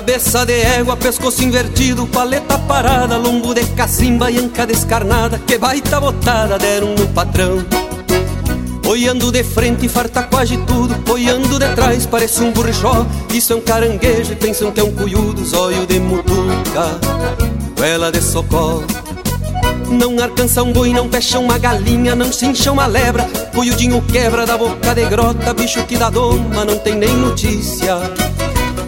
[0.05, 5.99] Cabeça de égua, pescoço invertido, paleta parada, lombo de cacimba e anca descarnada, que baita
[5.99, 7.65] botada deram no patrão.
[8.87, 13.07] Olhando de frente, farta quase tudo, olhando de trás, parece um burrichó.
[13.33, 17.01] Isso é um caranguejo e pensam que é um cuiudo, zóio de mutuca,
[17.75, 18.85] vela de socorro.
[19.89, 23.25] Não alcança um boi, não fecha uma galinha, não cincha uma lebra.
[23.55, 27.97] Cuiudinho quebra da boca de grota, bicho que dá doma, não tem nem notícia.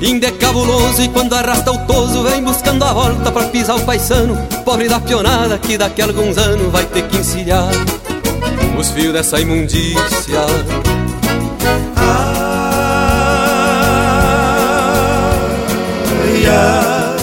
[0.01, 3.85] Inde é cabuloso e quando arrasta o toso vem buscando a volta pra pisar o
[3.85, 4.37] paisano.
[4.65, 7.71] Pobre da pionada que daqui a alguns anos vai ter que encilhar
[8.79, 10.47] os fios dessa imundícia.
[16.47, 17.17] campeira.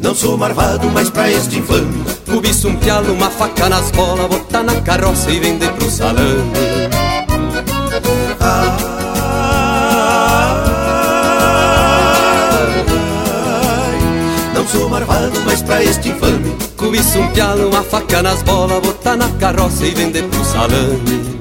[0.00, 4.62] Não sou marvado, mas pra este infame Cobiço um pialo, uma faca nas bolas Botar
[4.62, 6.46] na carroça e vender pro salão
[8.40, 8.87] Não
[14.68, 19.28] sou marvado, mas pra este infame Cobiço um pialo, uma faca nas bolas Botar na
[19.30, 21.38] carroça e vender pro salame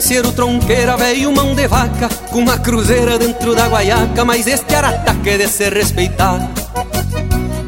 [0.00, 5.28] estanceiro, tronqueira, velho, mão de vaca Com uma cruzeira dentro da guaiaca Mas este arataque
[5.28, 6.50] é de se respeitar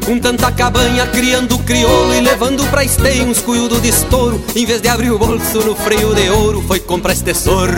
[0.03, 4.81] Com tanta cabanha, criando crioulo E levando pra esteio uns cuiudo de estouro Em vez
[4.81, 7.73] de abrir o bolso no freio de ouro Foi comprar este sorro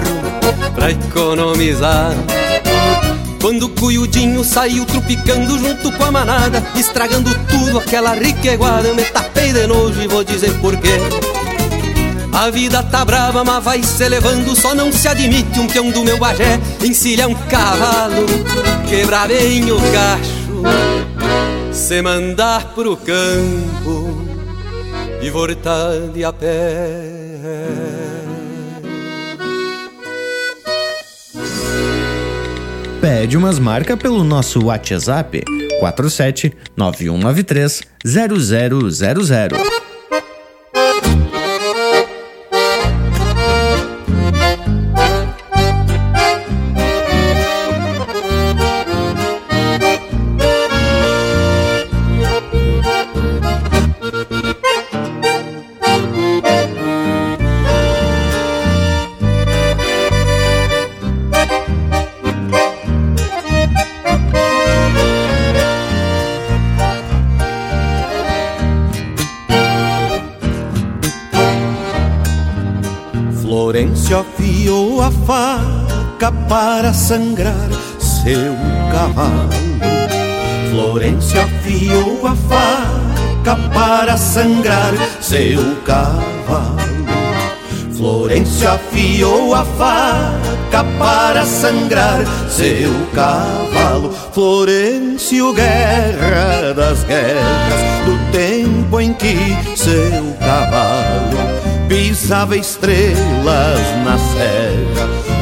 [0.74, 2.14] pra economizar.
[3.42, 9.54] Quando o cuiudinho saiu trupicando junto com a manada Estragando tudo aquela riqueguada Me tapei
[9.54, 10.98] de nojo e vou dizer porquê
[12.36, 14.54] a vida tá brava, mas vai se levando.
[14.56, 18.26] Só não se admite um peão do meu bagé encilhar um cavalo,
[18.90, 20.62] quebrar bem o cacho,
[21.72, 24.26] se mandar pro campo
[25.22, 27.16] e voltar de a pé.
[33.00, 35.44] Pede umas marcas pelo nosso WhatsApp
[35.80, 39.75] 47 9193 0000.
[76.48, 77.70] Para sangrar
[78.00, 78.56] seu
[78.92, 79.50] cavalo.
[80.70, 86.86] Florencio afiou a faca para sangrar seu cavalo.
[87.96, 92.20] Florencio afiou a faca para sangrar
[92.50, 94.12] seu cavalo.
[94.34, 99.38] Florencio, guerra das guerras, do tempo em que
[99.76, 101.56] seu cavalo
[101.88, 104.95] pisava estrelas na serra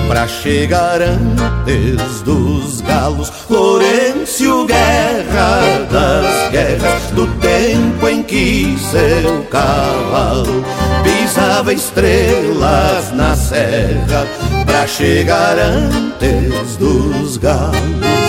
[0.07, 3.29] pra chegar antes dos galos.
[3.47, 10.63] Florencio, guerra das guerras, do tempo em que seu cavalo
[11.03, 14.27] pisava estrelas na serra
[14.65, 18.23] pra chegar antes dos galos.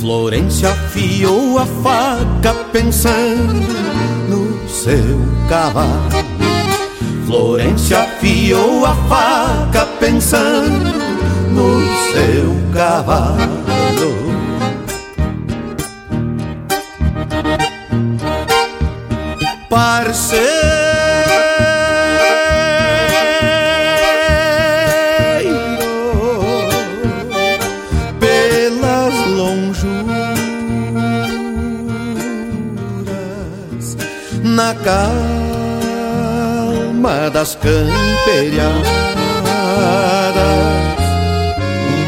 [0.00, 3.72] Florencio afiou a faca pensando
[4.28, 6.31] no seu cavalo.
[7.32, 10.98] Florencio afiou a faca pensando
[11.50, 11.80] no
[12.12, 14.12] seu cavalo.
[19.70, 20.42] Parceiro,
[28.20, 29.96] pelas lonjuras,
[34.44, 35.21] na calma
[37.42, 38.72] das camperiadas,
[41.90, 42.04] um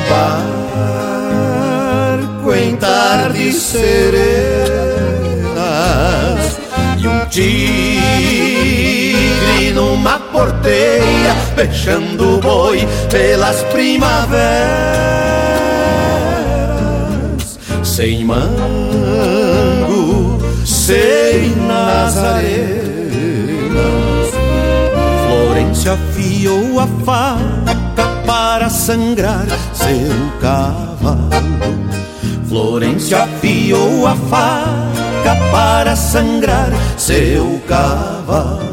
[2.39, 4.15] barco em tardes serenas
[6.99, 7.65] e um tigre
[9.75, 14.39] numa porteira, fechando o boi pelas primaveras,
[17.83, 18.45] sem mango,
[20.65, 22.85] sem nazarenas.
[25.85, 31.19] Florencio afiou a faca para sangrar seu cavalo.
[32.49, 38.65] Florencio afiou a faca para sangrar seu cavalo.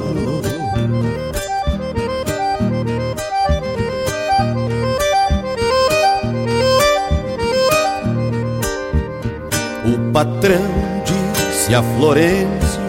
[9.83, 10.71] O patrão
[11.05, 12.81] disse a Florencio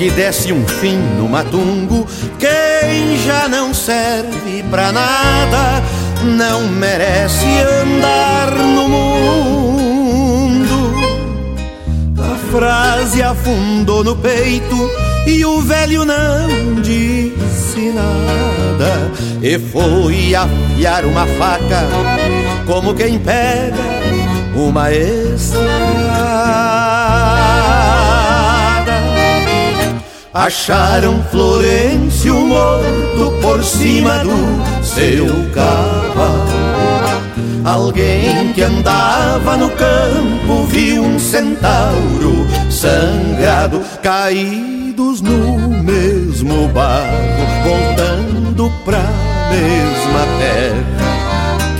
[0.00, 2.06] que desse um fim no matungo.
[2.40, 2.49] Não
[3.90, 5.82] serve pra nada
[6.22, 7.44] não merece
[7.82, 10.94] andar no mundo.
[12.16, 14.88] A frase afundou no peito
[15.26, 17.40] e o velho não disse
[17.80, 19.10] ensinada
[19.42, 21.86] e foi afiar uma faca
[22.66, 23.74] como quem pega
[24.54, 25.99] uma estrada.
[30.32, 36.60] Acharam Florencio morto por cima do seu cavalo.
[37.64, 47.08] Alguém que andava no campo viu um centauro sangrado caídos no mesmo barro,
[47.64, 49.02] voltando pra
[49.50, 51.10] mesma terra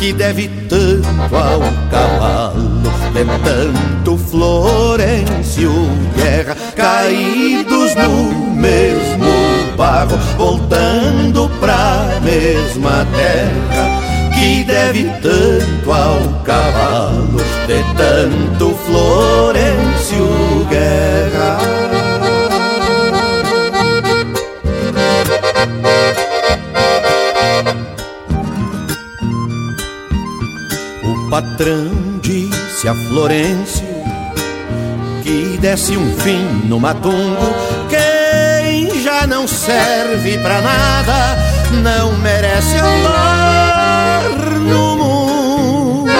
[0.00, 1.60] que deve tanto ao
[1.90, 2.69] cavalo,
[3.12, 5.72] de tanto Florencio
[6.14, 9.30] Guerra, caídos no mesmo
[9.76, 14.00] barro, voltando pra mesma terra
[14.34, 21.58] que deve tanto ao cavalo, de tanto Florencio Guerra.
[31.02, 32.09] O patrão
[32.80, 33.86] disse a Florencio
[35.22, 37.54] que desse um fim no matungo.
[37.90, 41.36] Quem já não serve pra nada
[41.82, 44.22] não merece andar
[44.60, 46.10] no mundo.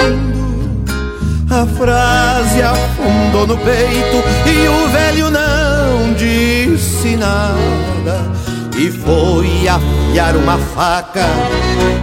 [1.49, 8.40] A frase afundou no peito e o velho não disse nada.
[8.81, 11.23] E foi afiar uma faca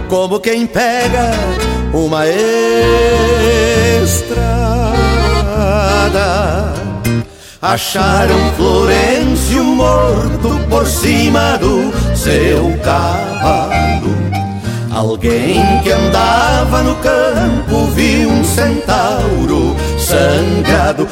[0.07, 1.29] como quem pega
[1.93, 2.23] uma
[4.01, 4.39] estrada.
[7.61, 14.15] Acharam Florencio morto por cima do seu cavalo.
[14.89, 21.05] Alguém que andava no campo viu um centauro sangrado,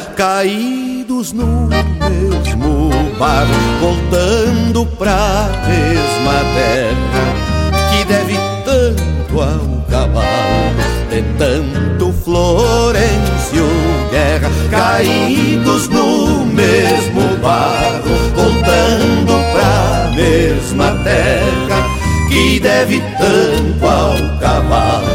[1.27, 10.75] caídos no mesmo barro, voltando pra mesma terra que deve tanto ao cavalo,
[11.09, 13.67] de tanto Florencio
[14.11, 21.87] Guerra, caídos no mesmo barro, voltando pra mesma terra
[22.29, 25.07] que deve tanto ao cavalo,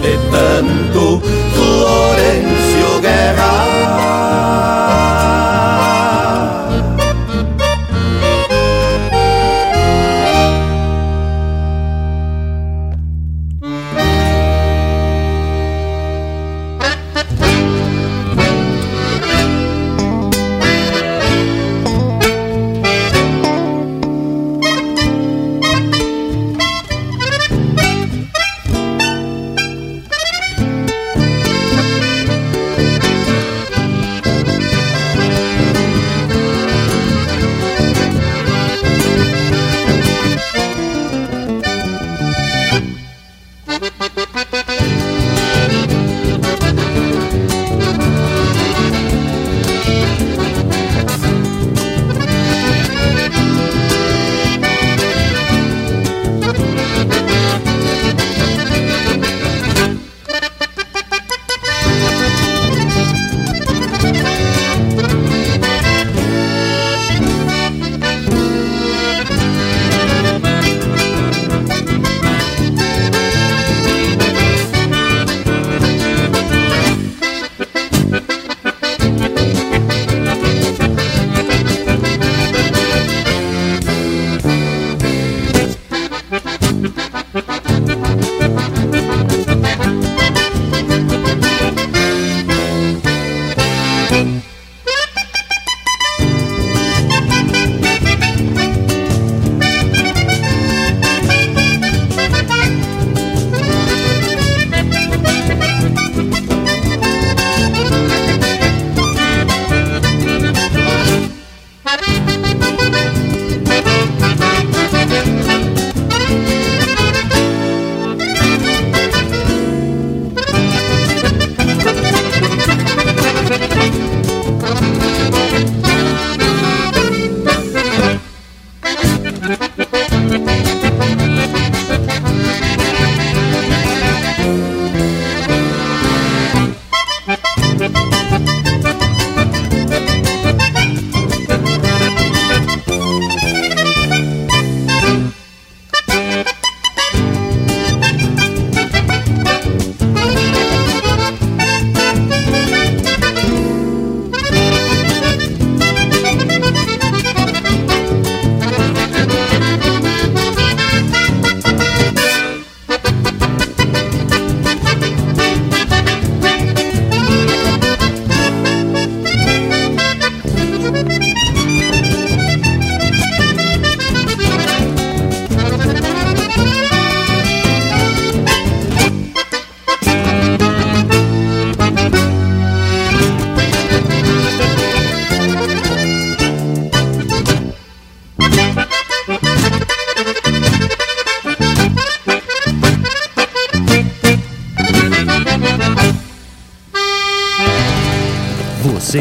[0.00, 1.22] de tanto
[1.54, 4.05] Florencio Guerra.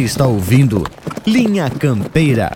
[0.06, 0.84] Está ouvindo
[1.26, 2.56] Linha Campeira.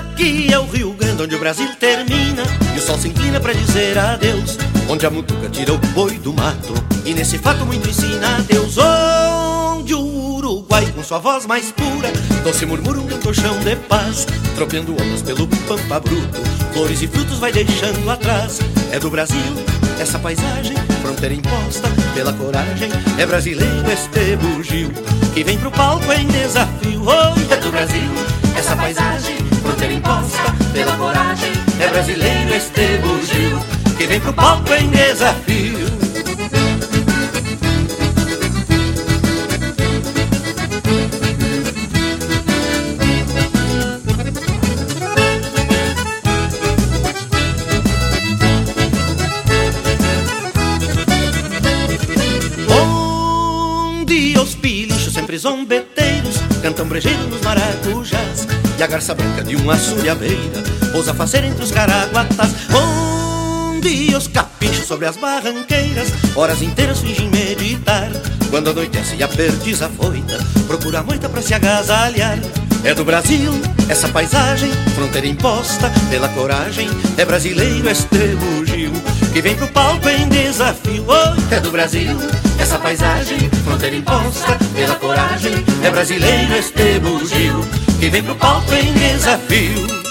[0.00, 2.42] Aqui é o Rio Grande onde o Brasil termina
[2.74, 4.58] E o sol se inclina pra dizer adeus
[4.88, 10.36] Onde a mutuca tira o boi do mato nesse fato muito ensina adeus Onde o
[10.36, 12.12] Uruguai com sua voz mais pura
[12.44, 14.24] Doce murmura um canto chão de paz
[14.54, 16.40] Tropeando ondas pelo pampa bruto
[16.72, 18.60] Flores e frutos vai deixando atrás.
[18.92, 19.38] É do Brasil
[20.00, 22.88] essa paisagem Fronteira imposta pela coragem
[23.18, 24.92] É brasileiro este bugio
[25.34, 27.02] Que vem pro palco em desafio.
[27.02, 28.10] Oi, é do Brasil
[28.56, 33.58] essa paisagem Fronteira imposta pela coragem É brasileiro este bugio
[33.96, 35.97] Que vem pro palco em desafio
[58.78, 64.86] E a garça branca de uma assoreabeira Pousa faceira entre os caraguatas Onde os caprichos
[64.86, 68.08] sobre as barranqueiras Horas inteiras fingem meditar.
[68.50, 70.38] Quando anoitece e a perdiz afoita
[70.68, 72.38] Procura a moita pra se agasalhar.
[72.84, 73.52] É do Brasil
[73.88, 76.88] essa paisagem Fronteira imposta pela coragem.
[77.16, 78.92] É brasileiro este bugio
[79.32, 81.04] Que vem pro palco em desafio.
[81.50, 82.16] É do Brasil
[82.60, 85.54] essa paisagem Fronteira imposta pela coragem.
[85.82, 90.07] É brasileiro este bugio Que vem pro palco em desafio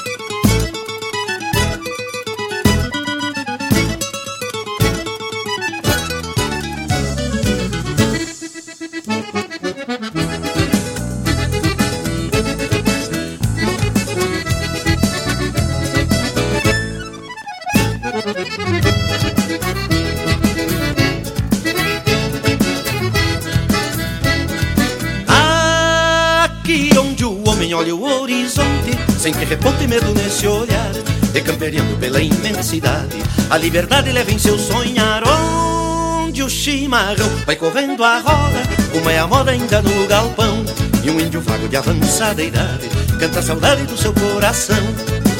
[29.28, 30.90] Sem que reponte medo nesse olhar
[31.34, 33.22] Decamperiando pela imensidade.
[33.50, 39.20] A liberdade leva em seu sonhar Onde o chimarrão vai correndo a roda Como é
[39.20, 40.64] a moda ainda no galpão
[41.04, 42.88] E um índio vago de avançada idade
[43.20, 44.82] Canta a saudade do seu coração.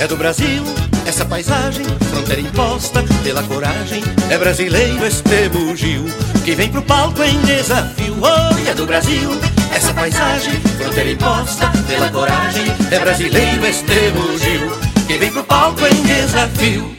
[0.02, 0.64] É do Brasil
[1.06, 4.04] essa paisagem Fronteira imposta pela coragem.
[4.30, 6.04] É brasileiro este bugio
[6.44, 8.16] Que vem pro palco em desafio.
[8.70, 9.30] É do Brasil
[9.78, 10.54] essa paisagem
[11.06, 14.72] Imposta pela coragem É brasileiro este bugio
[15.06, 16.98] Que vem pro palco em desafio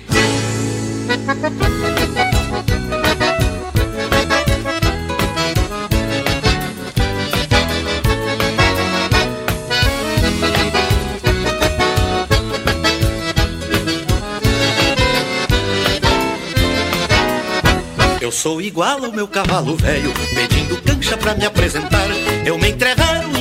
[18.21, 22.07] Eu sou igual ao meu cavalo velho, pedindo cancha pra me apresentar.
[22.45, 23.38] Eu me entrevero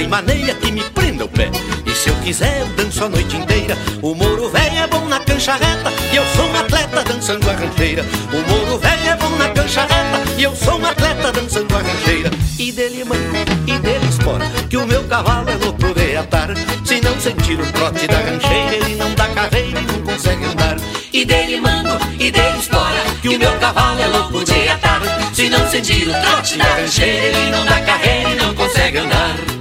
[0.00, 1.50] tem maneira que me prenda o pé.
[1.84, 3.76] E se eu quiser, eu danço a noite inteira.
[4.00, 7.52] O moro velho é bom na cancha reta e eu sou um atleta dançando a
[7.52, 8.02] rancheira.
[8.32, 11.80] O moro velho é bom na cancha reta e eu sou um atleta dançando a
[11.80, 12.30] rancheira.
[12.58, 13.36] E dele manco,
[13.66, 16.48] e dele espora, que o meu cavalo é louco de atar.
[16.82, 20.76] Se não sentir o trote da rancheira, ele não dá carreira e não consegue andar.
[21.12, 25.00] E dele mando, e dele espora Que o meu cavalo é louco de atar
[25.34, 29.59] Se não sentir o trote da rancheira Ele não dá carreira e não consegue andar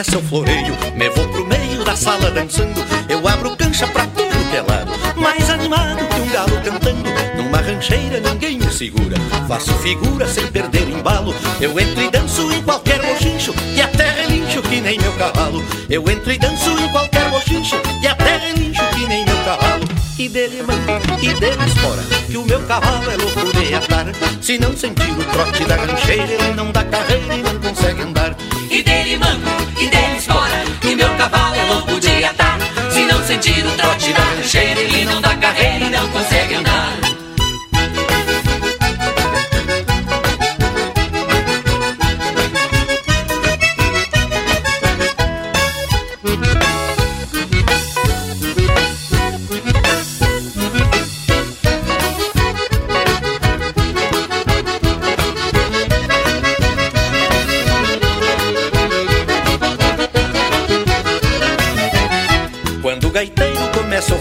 [0.00, 2.82] começa o floreio, me vou pro meio da sala dançando.
[3.06, 7.10] Eu abro cancha pra tudo que é lado, mais animado que um galo cantando.
[7.36, 9.16] Numa rancheira ninguém me segura,
[9.46, 11.34] faço figura sem perder embalo.
[11.60, 15.62] Eu entro e danço em qualquer mochincho, e até relincho que nem meu cavalo.
[15.90, 19.84] Eu entro e danço em qualquer mochincho, e até relincho que nem meu cavalo.
[20.18, 24.06] E dele manda, e dele espora, que o meu cavalo é louco de atar.
[24.40, 28.34] Se não sentir o trote da rancheira, ele não dá carreira e não consegue andar.
[28.70, 32.56] E dele mando, e dele espora Que meu cavalo é louco de atar.
[32.92, 36.29] Se não sentir o trote da rancheira Ele não dá carreira e não consegue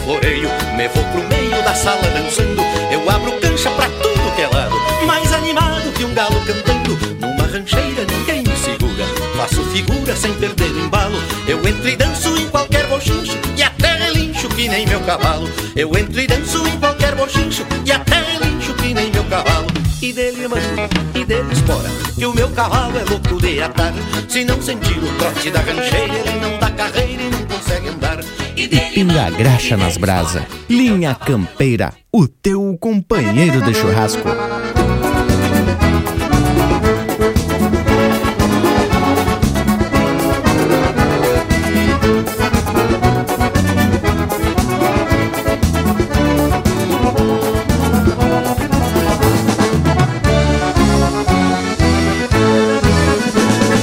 [0.09, 4.75] Me vou pro meio da sala dançando, eu abro cancha pra tudo que é lado.
[5.05, 9.05] Mais animado que um galo cantando, numa rancheira ninguém me segura.
[9.37, 11.15] Faço figura sem perder o embalo,
[11.47, 15.47] eu entro e danço em qualquer bochincho e até relincho que nem meu cavalo.
[15.75, 19.67] Eu entro e danço em qualquer bochincho e até relincho que nem meu cavalo.
[20.01, 23.93] E dele manda, e dele espora Que o meu cavalo é louco de atar
[24.29, 28.19] Se não sentir o trote da rancheira Ele não dá carreira e não consegue andar.
[28.55, 34.27] E pinga graxa nas brasa Linha Campeira, o teu companheiro de churrasco.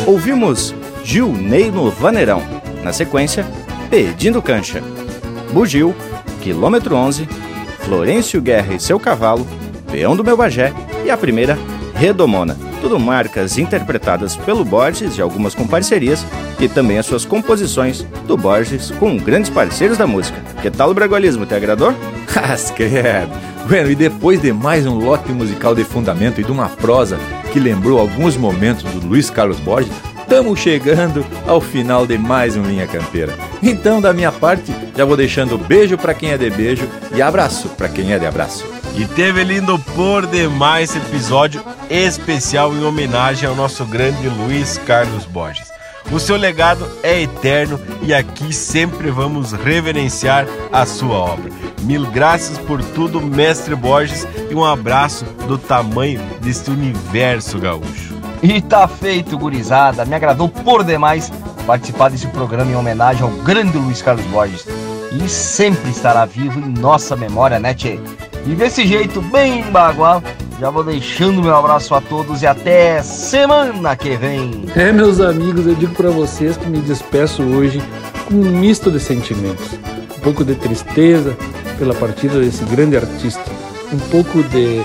[0.07, 2.43] Ouvimos Gil Ney no Vaneirão.
[2.83, 3.45] Na sequência,
[3.91, 4.83] Pedindo Cancha.
[5.53, 5.95] Bugil,
[6.43, 7.29] Quilômetro 11,
[7.81, 9.47] Florencio Guerra e seu cavalo,
[9.91, 10.73] Peão do meu Bagé
[11.05, 11.57] e a primeira,
[11.95, 12.57] Redomona.
[12.81, 16.25] Tudo marcas interpretadas pelo Borges e algumas com parcerias
[16.61, 20.41] e também as suas composições do Borges com grandes parceiros da música.
[20.61, 21.47] Que tal o bragualismo?
[21.47, 21.95] Te agradou?
[22.37, 23.33] As credo!
[23.67, 27.19] Bueno, e depois de mais um lote musical de fundamento e de uma prosa
[27.53, 29.91] que lembrou alguns momentos do Luiz Carlos Borges,
[30.27, 33.33] estamos chegando ao final de mais um Linha Campeira.
[33.63, 37.69] Então, da minha parte, já vou deixando beijo para quem é de beijo e abraço
[37.71, 38.67] para quem é de abraço.
[38.97, 45.25] E teve lindo por demais esse episódio especial em homenagem ao nosso grande Luiz Carlos
[45.27, 45.69] Borges.
[46.11, 51.53] O seu legado é eterno e aqui sempre vamos reverenciar a sua obra.
[51.83, 58.16] Mil graças por tudo, mestre Borges, e um abraço do tamanho deste universo gaúcho.
[58.43, 60.05] E tá feito, gurizada.
[60.05, 61.33] Me agradou por demais
[61.67, 64.67] participar desse programa em homenagem ao grande Luiz Carlos Borges.
[65.13, 67.99] E sempre estará vivo em nossa memória, né, Tchê?
[68.47, 70.23] E desse jeito bem bagual,
[70.61, 74.67] já vou deixando meu abraço a todos e até semana que vem.
[74.75, 77.83] É, meus amigos, eu digo para vocês que me despeço hoje
[78.27, 79.73] com um misto de sentimentos.
[80.17, 81.37] Um pouco de tristeza
[81.79, 83.45] pela partida desse grande artista,
[83.93, 84.83] um pouco de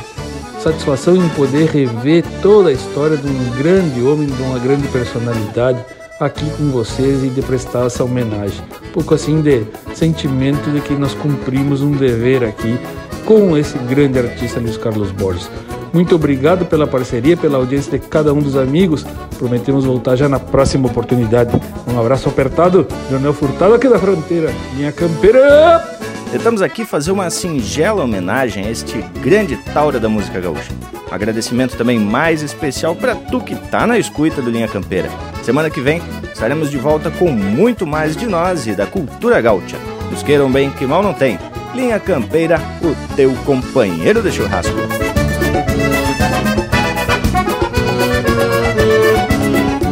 [0.62, 5.84] satisfação em poder rever toda a história de um grande homem, de uma grande personalidade
[6.20, 8.62] aqui com vocês e de prestar essa homenagem.
[8.90, 9.66] Um pouco assim de
[9.96, 12.78] sentimento de que nós cumprimos um dever aqui
[13.26, 15.50] com esse grande artista Luiz Carlos Borges.
[15.92, 19.06] Muito obrigado pela parceria, pela audiência de cada um dos amigos.
[19.38, 21.60] Prometemos voltar já na próxima oportunidade.
[21.88, 24.54] Um abraço apertado, Jornal Furtado aqui da fronteira.
[24.76, 26.01] Minha campeira!
[26.32, 30.72] Tentamos aqui fazer uma singela homenagem a este grande taura da música gaúcha.
[31.12, 35.10] Um agradecimento também mais especial para tu que tá na escuta do Linha Campeira.
[35.44, 36.02] Semana que vem
[36.32, 39.78] estaremos de volta com muito mais de nós e da cultura gaúcha.
[40.10, 41.38] Nos queiram bem que mal não tem.
[41.76, 44.78] Linha Campeira, o teu companheiro de churrasco.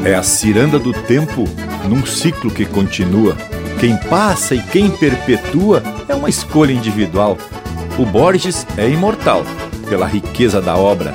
[0.05, 1.43] É a ciranda do tempo
[1.89, 3.35] num ciclo que continua.
[3.79, 7.37] Quem passa e quem perpetua é uma escolha individual.
[7.97, 9.43] O Borges é imortal
[9.87, 11.13] pela riqueza da obra.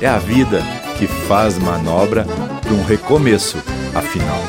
[0.00, 0.62] É a vida
[0.98, 2.24] que faz manobra
[2.62, 3.58] para um recomeço,
[3.92, 4.40] afinal.